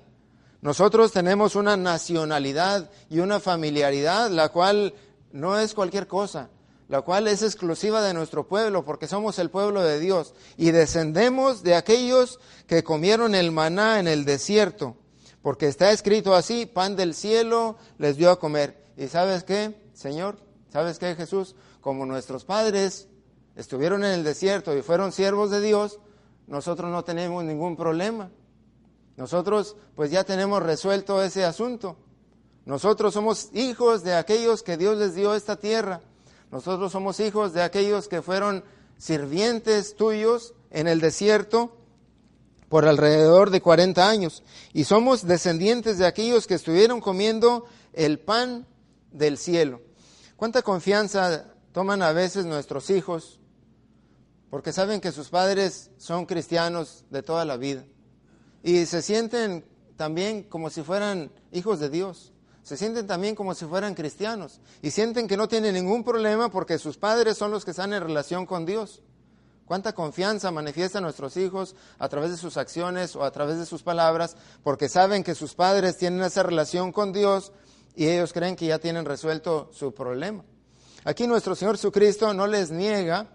[0.65, 4.95] nosotros tenemos una nacionalidad y una familiaridad, la cual
[5.31, 6.49] no es cualquier cosa,
[6.87, 11.61] la cual es exclusiva de nuestro pueblo, porque somos el pueblo de Dios y descendemos
[11.61, 14.97] de aquellos que comieron el maná en el desierto,
[15.43, 18.85] porque está escrito así, pan del cielo les dio a comer.
[18.97, 20.39] ¿Y sabes qué, Señor?
[20.73, 21.55] ¿Sabes qué, Jesús?
[21.79, 23.07] Como nuestros padres
[23.55, 25.99] estuvieron en el desierto y fueron siervos de Dios,
[26.47, 28.31] nosotros no tenemos ningún problema.
[29.17, 31.95] Nosotros pues ya tenemos resuelto ese asunto.
[32.65, 36.01] Nosotros somos hijos de aquellos que Dios les dio esta tierra.
[36.51, 38.63] Nosotros somos hijos de aquellos que fueron
[38.97, 41.77] sirvientes tuyos en el desierto
[42.69, 44.43] por alrededor de 40 años.
[44.73, 48.67] Y somos descendientes de aquellos que estuvieron comiendo el pan
[49.11, 49.81] del cielo.
[50.35, 53.39] ¿Cuánta confianza toman a veces nuestros hijos
[54.49, 57.85] porque saben que sus padres son cristianos de toda la vida
[58.65, 59.63] y se sienten
[59.95, 62.33] también como si fueran hijos de Dios?
[62.63, 66.79] Se sienten también como si fueran cristianos y sienten que no tienen ningún problema porque
[66.79, 69.03] sus padres son los que están en relación con Dios.
[69.67, 73.83] Cuánta confianza manifiestan nuestros hijos a través de sus acciones o a través de sus
[73.83, 77.51] palabras, porque saben que sus padres tienen esa relación con Dios
[77.95, 80.43] y ellos creen que ya tienen resuelto su problema.
[81.03, 83.27] Aquí nuestro Señor Jesucristo no les niega,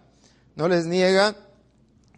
[0.56, 1.36] no les niega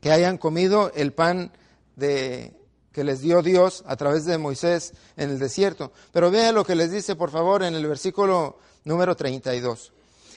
[0.01, 1.53] que hayan comido el pan
[1.95, 2.55] de,
[2.93, 5.93] que les dio Dios a través de Moisés en el desierto.
[6.13, 9.93] Pero vean lo que les dice, por favor, en el versículo número 32.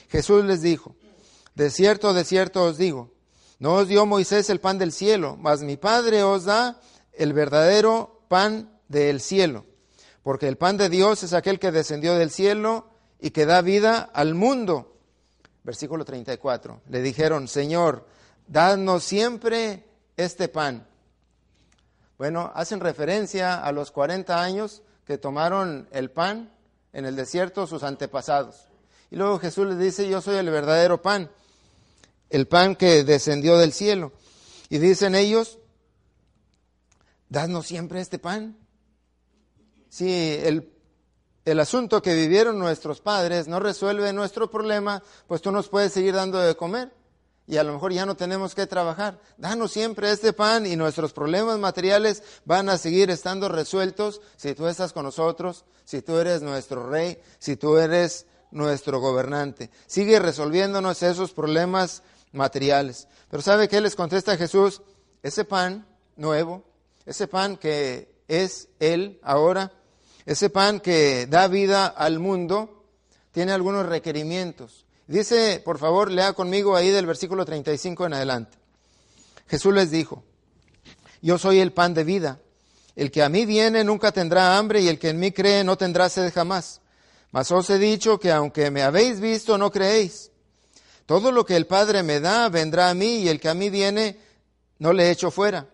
[0.08, 0.94] Jesús les dijo,
[1.54, 3.10] de cierto, de cierto os digo,
[3.58, 6.80] no os dio Moisés el pan del cielo, mas mi Padre os da
[7.12, 9.64] el verdadero pan del cielo
[10.26, 12.88] porque el pan de Dios es aquel que descendió del cielo
[13.20, 14.96] y que da vida al mundo.
[15.62, 16.80] Versículo 34.
[16.88, 18.08] Le dijeron, Señor,
[18.48, 19.84] dadnos siempre
[20.16, 20.84] este pan.
[22.18, 26.50] Bueno, hacen referencia a los 40 años que tomaron el pan
[26.92, 28.68] en el desierto sus antepasados.
[29.10, 31.30] Y luego Jesús les dice, yo soy el verdadero pan,
[32.30, 34.12] el pan que descendió del cielo.
[34.68, 35.58] Y dicen ellos,
[37.28, 38.56] dadnos siempre este pan
[39.96, 40.70] si el,
[41.46, 46.14] el asunto que vivieron nuestros padres no resuelve nuestro problema, pues tú nos puedes seguir
[46.14, 46.92] dando de comer
[47.46, 49.20] y a lo mejor ya no tenemos que trabajar.
[49.36, 54.66] Danos siempre este pan y nuestros problemas materiales van a seguir estando resueltos si tú
[54.66, 59.70] estás con nosotros, si tú eres nuestro rey, si tú eres nuestro gobernante.
[59.86, 63.06] Sigue resolviéndonos esos problemas materiales.
[63.30, 64.82] Pero ¿sabe qué les contesta Jesús?
[65.22, 66.64] Ese pan nuevo,
[67.04, 69.72] ese pan que es Él ahora,
[70.24, 72.84] ese pan que da vida al mundo
[73.30, 74.85] tiene algunos requerimientos.
[75.06, 78.58] Dice, por favor, lea conmigo ahí del versículo 35 en adelante.
[79.48, 80.24] Jesús les dijo,
[81.22, 82.40] yo soy el pan de vida.
[82.94, 85.76] El que a mí viene nunca tendrá hambre y el que en mí cree no
[85.76, 86.80] tendrá sed jamás.
[87.30, 90.30] Mas os he dicho que aunque me habéis visto, no creéis.
[91.04, 93.70] Todo lo que el Padre me da vendrá a mí y el que a mí
[93.70, 94.18] viene
[94.78, 95.68] no le echo fuera.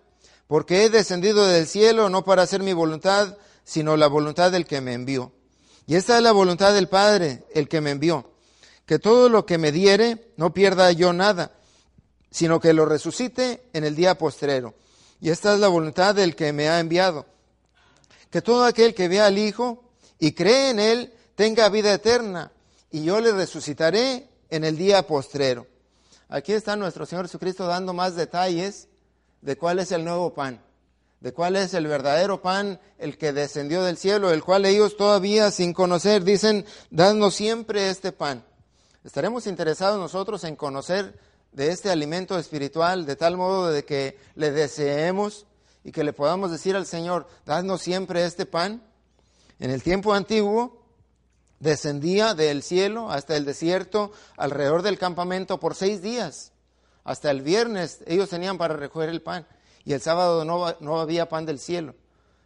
[0.46, 4.80] Porque he descendido del cielo no para hacer mi voluntad, sino la voluntad del que
[4.80, 5.32] me envió.
[5.86, 8.31] Y esta es la voluntad del Padre, el que me envió,
[8.86, 11.52] que todo lo que me diere no pierda yo nada,
[12.30, 14.74] sino que lo resucite en el día postrero.
[15.20, 17.26] Y esta es la voluntad del que me ha enviado,
[18.30, 19.84] que todo aquel que vea al Hijo
[20.18, 22.52] y cree en Él tenga vida eterna,
[22.90, 25.66] y yo le resucitaré en el día postrero.
[26.28, 28.88] Aquí está nuestro Señor Jesucristo dando más detalles
[29.40, 30.60] de cuál es el nuevo pan
[31.22, 35.52] de cuál es el verdadero pan, el que descendió del cielo, el cual ellos todavía
[35.52, 38.44] sin conocer dicen, danos siempre este pan.
[39.04, 41.18] Estaremos interesados nosotros en conocer
[41.50, 45.44] de este alimento espiritual de tal modo de que le deseemos
[45.82, 48.80] y que le podamos decir al Señor, danos siempre este pan.
[49.58, 50.84] En el tiempo antiguo
[51.58, 56.52] descendía del cielo hasta el desierto alrededor del campamento por seis días.
[57.02, 59.48] Hasta el viernes ellos tenían para recoger el pan
[59.84, 61.96] y el sábado no, no había pan del cielo.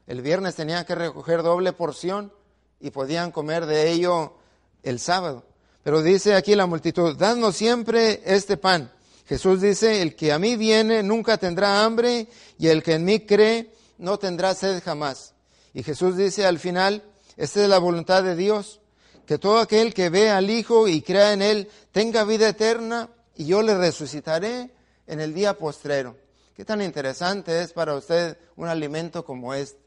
[0.07, 2.33] El viernes tenían que recoger doble porción
[2.81, 4.39] y podían comer de ello
[4.83, 5.45] el sábado.
[5.87, 8.91] Pero dice aquí la multitud, dadnos siempre este pan.
[9.25, 12.27] Jesús dice, el que a mí viene nunca tendrá hambre
[12.59, 15.35] y el que en mí cree no tendrá sed jamás.
[15.75, 17.05] Y Jesús dice al final,
[17.37, 18.81] esta es la voluntad de Dios,
[19.27, 23.47] que todo aquel que ve al Hijo y crea en Él tenga vida eterna y
[23.47, 24.71] yo le resucitaré
[25.07, 26.17] en el día postrero.
[26.57, 29.86] ¿Qué tan interesante es para usted un alimento como este?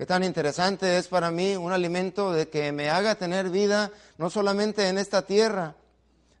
[0.00, 4.30] Qué tan interesante es para mí un alimento de que me haga tener vida no
[4.30, 5.76] solamente en esta tierra,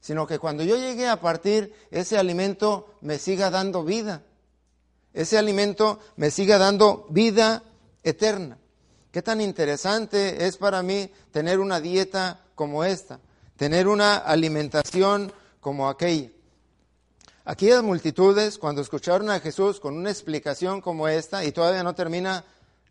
[0.00, 4.22] sino que cuando yo llegue a partir, ese alimento me siga dando vida.
[5.12, 7.62] Ese alimento me siga dando vida
[8.02, 8.56] eterna.
[9.12, 13.20] Qué tan interesante es para mí tener una dieta como esta,
[13.58, 16.30] tener una alimentación como aquella.
[17.44, 22.42] Aquellas multitudes, cuando escucharon a Jesús con una explicación como esta, y todavía no termina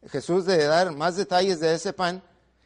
[0.07, 2.23] Jesús de dar más detalles de ese pan,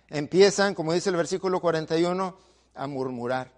[0.10, 2.38] empiezan, como dice el versículo 41,
[2.76, 3.52] a murmurar.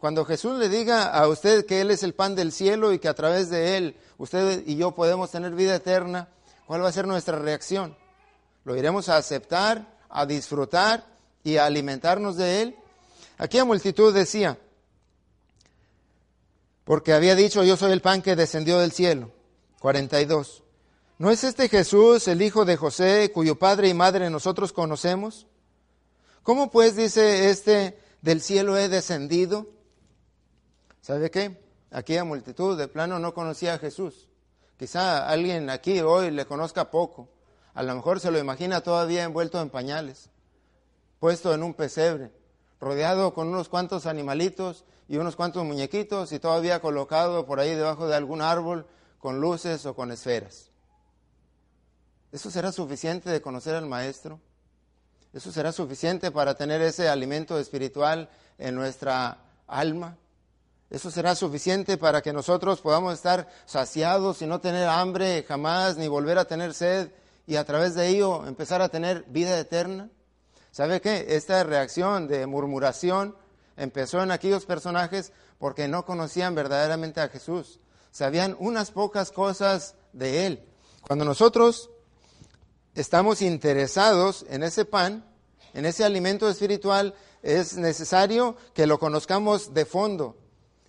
[0.00, 3.08] Cuando Jesús le diga a usted que Él es el pan del cielo y que
[3.08, 6.28] a través de Él usted y yo podemos tener vida eterna,
[6.66, 7.96] ¿cuál va a ser nuestra reacción?
[8.64, 11.06] ¿Lo iremos a aceptar, a disfrutar
[11.42, 12.76] y a alimentarnos de Él?
[13.38, 14.58] Aquí la multitud decía,
[16.84, 19.30] porque había dicho, yo soy el pan que descendió del cielo.
[19.80, 20.63] 42.
[21.16, 25.46] ¿No es este Jesús el hijo de José, cuyo padre y madre nosotros conocemos?
[26.42, 29.68] ¿Cómo pues dice este, del cielo he descendido?
[31.00, 31.62] ¿Sabe qué?
[31.92, 34.28] Aquella multitud de plano no conocía a Jesús.
[34.76, 37.28] Quizá alguien aquí hoy le conozca poco.
[37.74, 40.30] A lo mejor se lo imagina todavía envuelto en pañales,
[41.20, 42.32] puesto en un pesebre,
[42.80, 48.08] rodeado con unos cuantos animalitos y unos cuantos muñequitos y todavía colocado por ahí debajo
[48.08, 48.88] de algún árbol
[49.20, 50.73] con luces o con esferas.
[52.34, 54.40] ¿Eso será suficiente de conocer al Maestro?
[55.32, 60.16] ¿Eso será suficiente para tener ese alimento espiritual en nuestra alma?
[60.90, 66.08] ¿Eso será suficiente para que nosotros podamos estar saciados y no tener hambre jamás, ni
[66.08, 67.12] volver a tener sed
[67.46, 70.10] y a través de ello empezar a tener vida eterna?
[70.72, 71.26] ¿Sabe qué?
[71.28, 73.36] Esta reacción de murmuración
[73.76, 77.78] empezó en aquellos personajes porque no conocían verdaderamente a Jesús.
[78.10, 80.68] Sabían unas pocas cosas de Él.
[81.00, 81.90] Cuando nosotros
[82.94, 85.24] estamos interesados en ese pan,
[85.72, 90.36] en ese alimento espiritual, es necesario que lo conozcamos de fondo,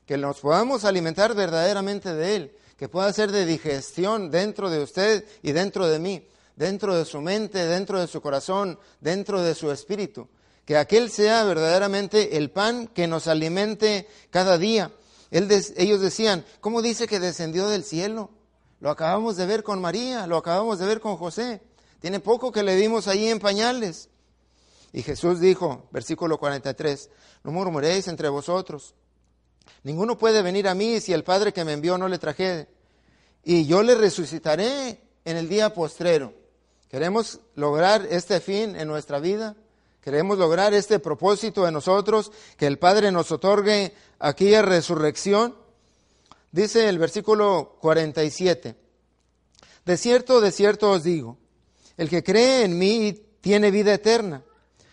[0.06, 5.26] que nos podamos alimentar verdaderamente de él, que pueda ser de digestión dentro de usted
[5.42, 9.72] y dentro de mí, dentro de su mente, dentro de su corazón, dentro de su
[9.72, 10.28] espíritu.
[10.66, 14.92] Que aquel sea verdaderamente el pan que nos alimente cada día.
[15.32, 18.30] ellos decían, ¿cómo dice que descendió del cielo?
[18.80, 21.62] Lo acabamos de ver con María, lo acabamos de ver con José.
[22.00, 24.10] Tiene poco que le dimos allí en pañales.
[24.96, 27.10] Y Jesús dijo, versículo 43,
[27.44, 28.96] no murmuréis entre vosotros.
[29.84, 32.70] Ninguno puede venir a mí si el Padre que me envió no le trajere.
[33.44, 36.34] Y yo le resucitaré en el día postrero.
[36.90, 39.56] ¿Queremos lograr este fin en nuestra vida?
[40.02, 42.32] ¿Queremos lograr este propósito en nosotros?
[42.58, 45.56] Que el Padre nos otorgue aquella resurrección.
[46.52, 48.76] Dice el versículo 47.
[49.84, 51.38] De cierto, de cierto os digo
[51.98, 54.44] el que cree en mí tiene vida eterna.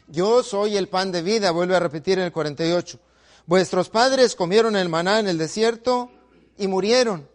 [0.07, 2.99] Yo soy el pan de vida, vuelve a repetir en el 48.
[3.47, 6.11] Vuestros padres comieron el maná en el desierto
[6.59, 7.29] y murieron.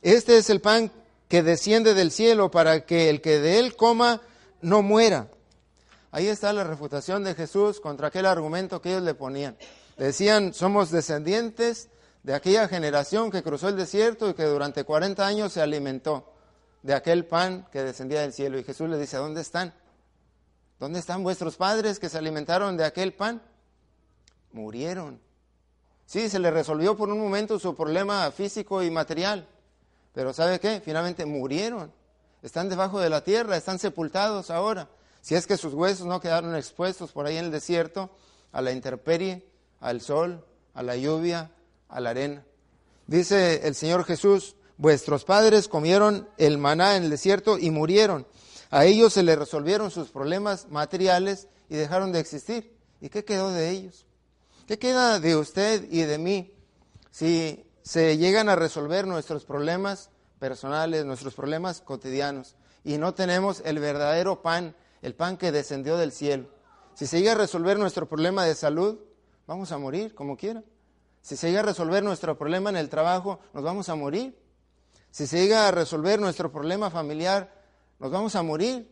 [0.00, 0.90] Este es el pan
[1.28, 4.20] que desciende del cielo para que el que de él coma
[4.60, 5.28] no muera.
[6.10, 9.56] Ahí está la refutación de Jesús contra aquel argumento que ellos le ponían.
[9.96, 11.88] decían, somos descendientes
[12.22, 16.31] de aquella generación que cruzó el desierto y que durante 40 años se alimentó
[16.82, 18.58] de aquel pan que descendía del cielo.
[18.58, 19.72] Y Jesús le dice, ¿dónde están?
[20.78, 23.40] ¿Dónde están vuestros padres que se alimentaron de aquel pan?
[24.52, 25.20] Murieron.
[26.06, 29.48] Sí, se le resolvió por un momento su problema físico y material,
[30.12, 30.82] pero ¿sabe qué?
[30.84, 31.92] Finalmente murieron.
[32.42, 34.88] Están debajo de la tierra, están sepultados ahora.
[35.20, 38.10] Si es que sus huesos no quedaron expuestos por ahí en el desierto,
[38.50, 39.46] a la intemperie,
[39.80, 41.52] al sol, a la lluvia,
[41.88, 42.44] a la arena.
[43.06, 48.26] Dice el Señor Jesús, Vuestros padres comieron el maná en el desierto y murieron.
[48.70, 52.74] A ellos se les resolvieron sus problemas materiales y dejaron de existir.
[53.00, 54.06] ¿Y qué quedó de ellos?
[54.66, 56.52] ¿Qué queda de usted y de mí
[57.10, 63.78] si se llegan a resolver nuestros problemas personales, nuestros problemas cotidianos y no tenemos el
[63.78, 66.48] verdadero pan, el pan que descendió del cielo?
[66.94, 68.98] Si se llega a resolver nuestro problema de salud,
[69.46, 70.62] vamos a morir como quiera.
[71.20, 74.36] Si se llega a resolver nuestro problema en el trabajo, nos vamos a morir.
[75.12, 77.52] Si se llega a resolver nuestro problema familiar,
[77.98, 78.90] nos vamos a morir.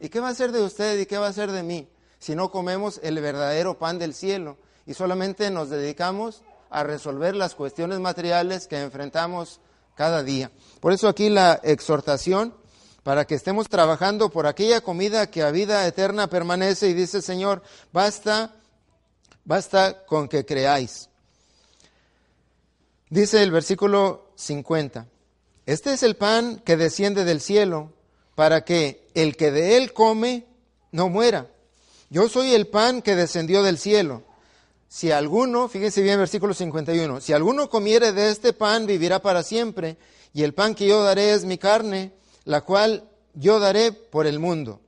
[0.00, 1.86] ¿Y qué va a ser de usted y qué va a ser de mí
[2.18, 4.56] si no comemos el verdadero pan del cielo
[4.86, 9.60] y solamente nos dedicamos a resolver las cuestiones materiales que enfrentamos
[9.94, 10.50] cada día?
[10.80, 12.54] Por eso aquí la exhortación
[13.02, 17.22] para que estemos trabajando por aquella comida que a vida eterna permanece y dice el
[17.22, 18.54] Señor, basta,
[19.44, 21.10] basta con que creáis.
[23.10, 25.06] Dice el versículo 50,
[25.70, 27.92] este es el pan que desciende del cielo
[28.34, 30.44] para que el que de él come
[30.90, 31.46] no muera.
[32.08, 34.24] Yo soy el pan que descendió del cielo.
[34.88, 39.96] Si alguno, fíjense bien versículo 51, si alguno comiere de este pan vivirá para siempre,
[40.32, 42.14] y el pan que yo daré es mi carne,
[42.44, 44.80] la cual yo daré por el mundo.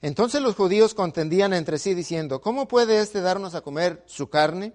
[0.00, 4.72] Entonces los judíos contendían entre sí diciendo, ¿cómo puede éste darnos a comer su carne?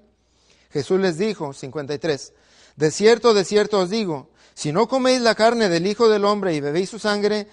[0.69, 2.33] Jesús les dijo, 53,
[2.75, 4.29] de cierto, de cierto os digo,
[4.61, 7.47] si no coméis la carne del Hijo del Hombre y bebéis su sangre,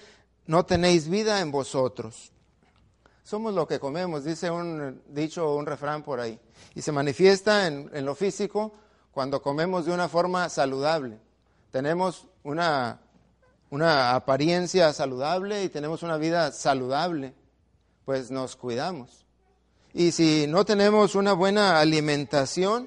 [0.44, 2.32] no tenéis vida en vosotros.
[3.24, 6.38] Somos lo que comemos, dice un dicho un refrán por ahí.
[6.74, 8.74] Y se manifiesta en, en lo físico
[9.10, 11.18] cuando comemos de una forma saludable.
[11.70, 13.00] Tenemos una,
[13.70, 17.32] una apariencia saludable y tenemos una vida saludable,
[18.04, 19.24] pues nos cuidamos.
[19.94, 22.86] Y si no tenemos una buena alimentación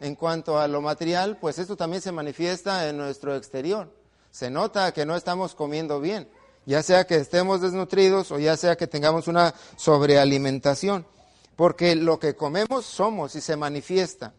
[0.00, 3.92] en cuanto a lo material, pues esto también se manifiesta en nuestro exterior.
[4.30, 6.28] Se nota que no estamos comiendo bien
[6.66, 11.06] ya sea que estemos desnutridos o ya sea que tengamos una sobrealimentación,
[11.54, 14.34] porque lo que comemos somos y se manifiesta.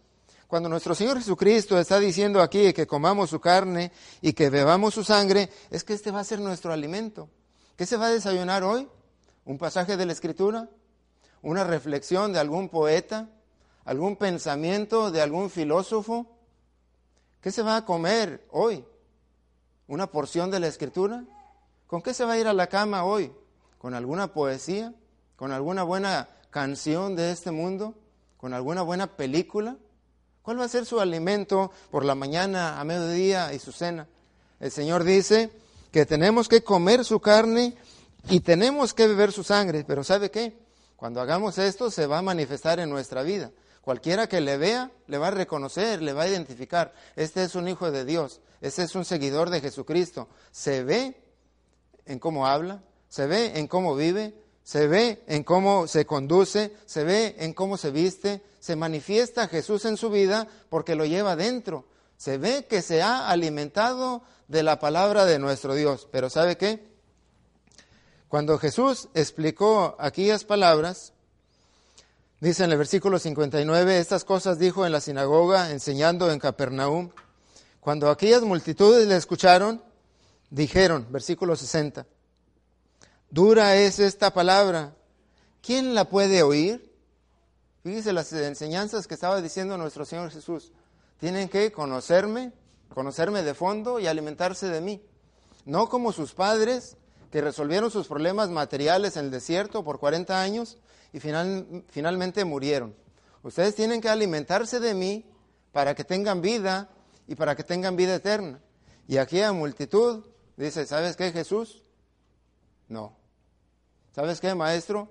[0.48, 3.92] Cuando nuestro Señor Jesucristo está diciendo aquí que comamos su carne
[4.22, 7.30] y que bebamos su sangre, es que este va a ser nuestro alimento.
[7.76, 8.88] ¿Qué se va a desayunar hoy?
[9.46, 10.70] ¿Un pasaje de la Escritura?
[11.42, 13.30] ¿Una reflexión de algún poeta?
[13.88, 16.26] ¿Algún pensamiento de algún filósofo?
[17.40, 18.84] ¿Qué se va a comer hoy?
[19.88, 21.24] ¿Una porción de la Escritura?
[21.88, 23.32] ¿Con qué se va a ir a la cama hoy?
[23.78, 24.94] ¿Con alguna poesía?
[25.38, 27.96] ¿Con alguna buena canción de este mundo?
[28.36, 29.78] ¿Con alguna buena película?
[30.42, 34.06] ¿Cuál va a ser su alimento por la mañana, a mediodía y su cena?
[34.60, 35.50] El Señor dice
[35.94, 37.74] que tenemos que comer su carne
[38.30, 40.60] y tenemos que beber su sangre, pero ¿sabe qué?
[40.98, 43.50] Cuando hagamos esto se va a manifestar en nuestra vida.
[43.88, 46.94] Cualquiera que le vea le va a reconocer, le va a identificar.
[47.16, 50.28] Este es un hijo de Dios, este es un seguidor de Jesucristo.
[50.52, 51.16] Se ve
[52.06, 57.06] en cómo habla, se ve en cómo vive, se ve en cómo se conduce, se
[57.06, 61.86] ve en cómo se viste, se manifiesta Jesús en su vida porque lo lleva dentro.
[62.18, 66.10] Se ve que se ha alimentado de la palabra de nuestro Dios.
[66.12, 66.86] Pero ¿sabe qué?
[68.28, 71.14] Cuando Jesús explicó aquellas palabras,
[72.40, 77.10] dice en el versículo 59, estas cosas dijo en la sinagoga, enseñando en Capernaum.
[77.80, 79.82] Cuando aquellas multitudes le escucharon,
[80.50, 82.06] dijeron, versículo 60,
[83.30, 84.94] dura es esta palabra,
[85.62, 86.94] ¿quién la puede oír?
[87.84, 90.74] Fíjese las enseñanzas que estaba diciendo nuestro Señor Jesús.
[91.20, 92.52] Tienen que conocerme,
[92.94, 95.02] conocerme de fondo y alimentarse de mí.
[95.66, 96.98] No como sus padres
[97.32, 100.78] que resolvieron sus problemas materiales en el desierto por 40 años
[101.14, 102.96] y final, finalmente murieron.
[103.44, 105.26] Ustedes tienen que alimentarse de mí
[105.72, 106.90] para que tengan vida
[107.28, 108.60] y para que tengan vida eterna.
[109.08, 110.24] Y aquí a multitud
[110.58, 111.84] Dice, ¿sabes qué, Jesús?
[112.90, 113.16] No.
[114.12, 115.08] ¿Sabes qué, maestro?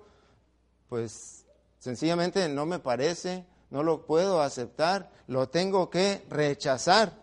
[0.89, 1.45] Pues
[1.79, 7.13] sencillamente no me parece, no lo puedo aceptar, lo tengo que rechazar.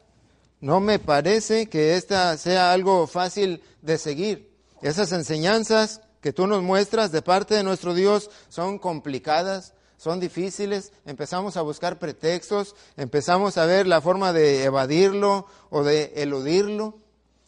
[0.61, 4.57] No me parece que esta sea algo fácil de seguir.
[4.81, 10.91] Esas enseñanzas que tú nos muestras de parte de nuestro Dios son complicadas, son difíciles,
[11.05, 16.97] empezamos a buscar pretextos, empezamos a ver la forma de evadirlo o de eludirlo.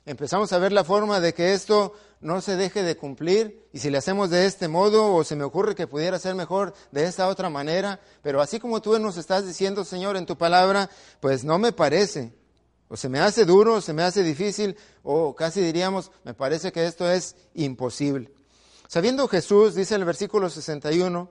[0.05, 3.67] Empezamos a ver la forma de que esto no se deje de cumplir.
[3.73, 6.75] Y si le hacemos de este modo o se me ocurre que pudiera ser mejor
[6.93, 10.91] de esta otra manera, pero así como tú nos estás diciendo, Señor, en tu palabra,
[11.21, 12.35] pues no me parece,
[12.89, 16.85] o se me hace duro, se me hace difícil, o casi diríamos, me parece que
[16.87, 18.36] esto es imposible.
[18.89, 21.29] Sabiendo Jesús, dice en el versículo 61,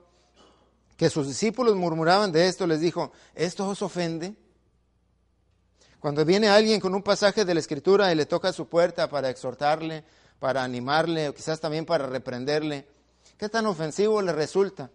[0.96, 4.34] que sus discípulos murmuraban de esto, les dijo, ¿esto os ofende?
[6.00, 9.30] Cuando viene alguien con un pasaje de la Escritura y le toca su puerta para
[9.30, 10.04] exhortarle,
[10.38, 12.86] para animarle, o quizás también para reprenderle,
[13.38, 14.90] ¿qué tan ofensivo le resulta?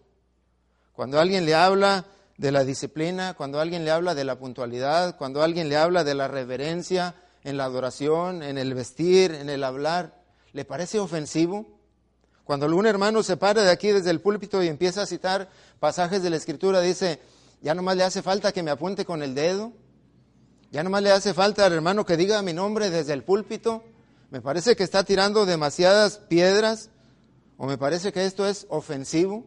[0.92, 2.06] Cuando alguien le habla
[2.36, 6.14] de la disciplina, cuando alguien le habla de la puntualidad, cuando alguien le habla de
[6.14, 10.14] la reverencia en la adoración, en el vestir, en el hablar,
[10.52, 11.81] ¿le parece ofensivo?
[12.44, 16.22] Cuando algún hermano se para de aquí desde el púlpito y empieza a citar pasajes
[16.22, 17.20] de la Escritura, dice,
[17.60, 19.72] ya nomás le hace falta que me apunte con el dedo,
[20.72, 23.84] ya nomás le hace falta al hermano que diga mi nombre desde el púlpito.
[24.30, 26.88] Me parece que está tirando demasiadas piedras
[27.58, 29.44] o me parece que esto es ofensivo.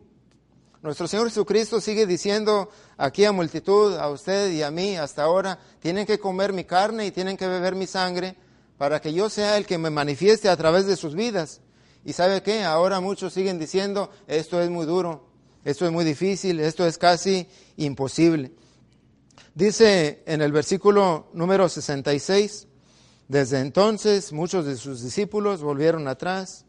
[0.84, 5.58] Nuestro Señor Jesucristo sigue diciendo aquí a multitud, a usted y a mí hasta ahora,
[5.80, 8.36] tienen que comer mi carne y tienen que beber mi sangre
[8.78, 11.62] para que yo sea el que me manifieste a través de sus vidas.
[12.06, 15.28] Y sabe qué, ahora muchos siguen diciendo, esto es muy duro,
[15.64, 17.48] esto es muy difícil, esto es casi
[17.78, 18.52] imposible.
[19.56, 22.68] Dice en el versículo número 66,
[23.28, 26.66] desde entonces muchos de sus discípulos volvieron atrás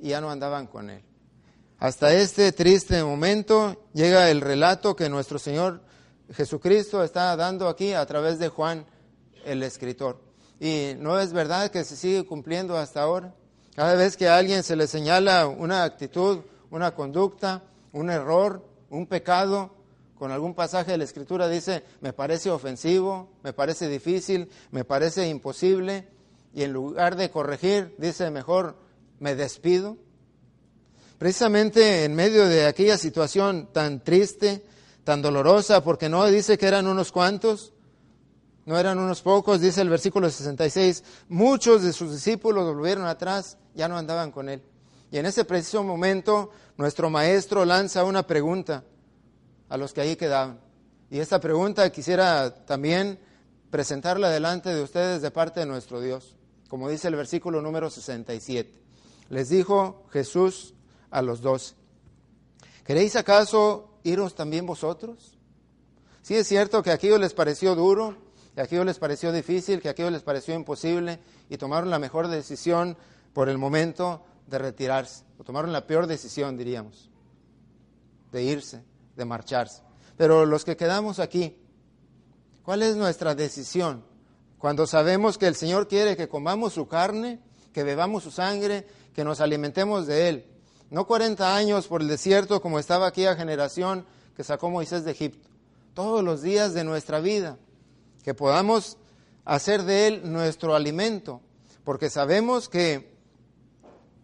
[0.00, 1.04] y ya no andaban con él.
[1.78, 5.82] Hasta este triste momento llega el relato que nuestro Señor
[6.32, 8.86] Jesucristo está dando aquí a través de Juan
[9.44, 10.22] el escritor.
[10.58, 13.34] Y no es verdad que se sigue cumpliendo hasta ahora.
[13.74, 17.62] Cada vez que a alguien se le señala una actitud, una conducta,
[17.92, 19.74] un error, un pecado,
[20.18, 25.28] con algún pasaje de la Escritura dice, me parece ofensivo, me parece difícil, me parece
[25.28, 26.06] imposible,
[26.54, 28.76] y en lugar de corregir, dice, mejor
[29.18, 29.96] me despido.
[31.18, 34.62] Precisamente en medio de aquella situación tan triste,
[35.02, 37.71] tan dolorosa, porque no dice que eran unos cuantos,
[38.64, 43.88] no eran unos pocos, dice el versículo 66, muchos de sus discípulos volvieron atrás, ya
[43.88, 44.62] no andaban con él.
[45.10, 48.84] Y en ese preciso momento nuestro maestro lanza una pregunta
[49.68, 50.60] a los que ahí quedaban.
[51.10, 53.18] Y esta pregunta quisiera también
[53.70, 56.36] presentarla delante de ustedes de parte de nuestro Dios,
[56.68, 58.80] como dice el versículo número 67.
[59.28, 60.74] Les dijo Jesús
[61.10, 61.74] a los doce,
[62.84, 65.36] ¿queréis acaso iros también vosotros?
[66.22, 68.16] Sí es cierto que aquello les pareció duro,
[68.54, 72.96] que aquello les pareció difícil, que aquello les pareció imposible y tomaron la mejor decisión
[73.32, 77.10] por el momento de retirarse, o tomaron la peor decisión, diríamos,
[78.30, 78.84] de irse,
[79.16, 79.82] de marcharse.
[80.16, 81.56] Pero los que quedamos aquí,
[82.62, 84.04] ¿cuál es nuestra decisión?
[84.58, 87.40] Cuando sabemos que el Señor quiere que comamos su carne,
[87.72, 90.46] que bebamos su sangre, que nos alimentemos de Él.
[90.90, 94.04] No 40 años por el desierto como estaba aquella generación
[94.36, 95.48] que sacó Moisés de Egipto.
[95.94, 97.58] Todos los días de nuestra vida
[98.22, 98.98] que podamos
[99.44, 101.40] hacer de Él nuestro alimento,
[101.84, 103.12] porque sabemos que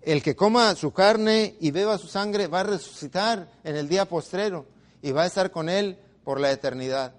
[0.03, 4.07] el que coma su carne y beba su sangre va a resucitar en el día
[4.07, 4.67] postrero
[5.03, 7.15] y va a estar con Él por la eternidad.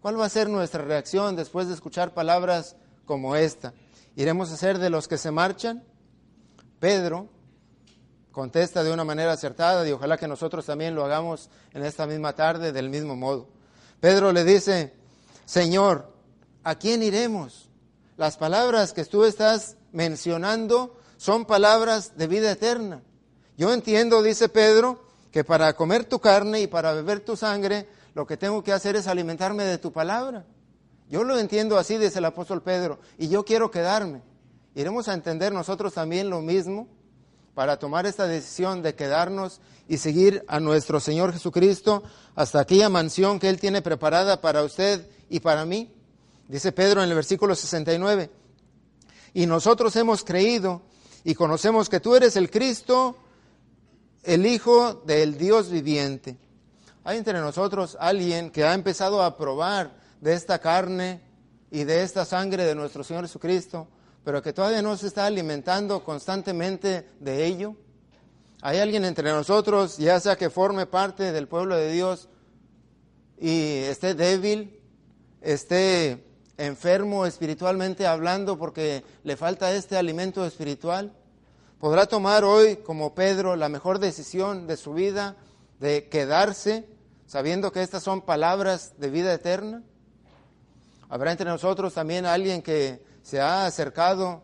[0.00, 3.74] ¿Cuál va a ser nuestra reacción después de escuchar palabras como esta?
[4.16, 5.84] ¿Iremos a ser de los que se marchan?
[6.78, 7.28] Pedro
[8.32, 12.32] contesta de una manera acertada y ojalá que nosotros también lo hagamos en esta misma
[12.32, 13.48] tarde del mismo modo.
[14.00, 14.94] Pedro le dice,
[15.44, 16.09] Señor,
[16.64, 17.68] ¿a quién iremos?
[18.16, 23.02] Las palabras que tú estás mencionando son palabras de vida eterna.
[23.56, 28.26] Yo entiendo, dice Pedro, que para comer tu carne y para beber tu sangre, lo
[28.26, 30.44] que tengo que hacer es alimentarme de tu palabra.
[31.08, 34.22] Yo lo entiendo así, dice el apóstol Pedro, y yo quiero quedarme.
[34.74, 36.88] Iremos a entender nosotros también lo mismo
[37.54, 42.04] para tomar esta decisión de quedarnos y seguir a nuestro Señor Jesucristo
[42.36, 45.92] hasta aquella mansión que Él tiene preparada para usted y para mí.
[46.50, 48.28] Dice Pedro en el versículo 69,
[49.34, 50.82] y nosotros hemos creído
[51.22, 53.16] y conocemos que tú eres el Cristo,
[54.24, 56.36] el Hijo del Dios viviente.
[57.04, 61.20] Hay entre nosotros alguien que ha empezado a probar de esta carne
[61.70, 63.86] y de esta sangre de nuestro Señor Jesucristo,
[64.24, 67.76] pero que todavía no se está alimentando constantemente de ello.
[68.60, 72.28] Hay alguien entre nosotros, ya sea que forme parte del pueblo de Dios
[73.38, 74.80] y esté débil,
[75.42, 76.26] esté
[76.60, 81.12] enfermo espiritualmente hablando porque le falta este alimento espiritual,
[81.78, 85.36] podrá tomar hoy, como Pedro, la mejor decisión de su vida
[85.78, 86.86] de quedarse
[87.26, 89.84] sabiendo que estas son palabras de vida eterna.
[91.08, 94.42] Habrá entre nosotros también alguien que se ha acercado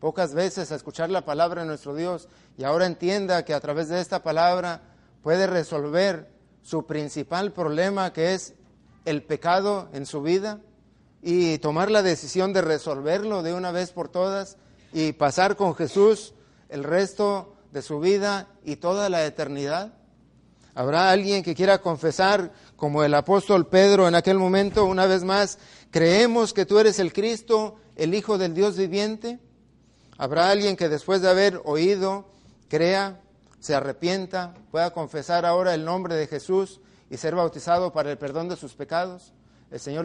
[0.00, 3.88] pocas veces a escuchar la palabra de nuestro Dios y ahora entienda que a través
[3.88, 4.82] de esta palabra
[5.22, 6.28] puede resolver
[6.62, 8.54] su principal problema que es
[9.04, 10.60] el pecado en su vida
[11.26, 14.58] y tomar la decisión de resolverlo de una vez por todas
[14.92, 16.34] y pasar con Jesús
[16.68, 19.94] el resto de su vida y toda la eternidad?
[20.74, 25.58] ¿Habrá alguien que quiera confesar, como el apóstol Pedro en aquel momento, una vez más,
[25.90, 29.38] creemos que tú eres el Cristo, el Hijo del Dios viviente?
[30.18, 32.28] ¿Habrá alguien que después de haber oído,
[32.68, 33.18] crea,
[33.60, 38.50] se arrepienta, pueda confesar ahora el nombre de Jesús y ser bautizado para el perdón
[38.50, 39.32] de sus pecados?
[39.70, 40.02] El Señor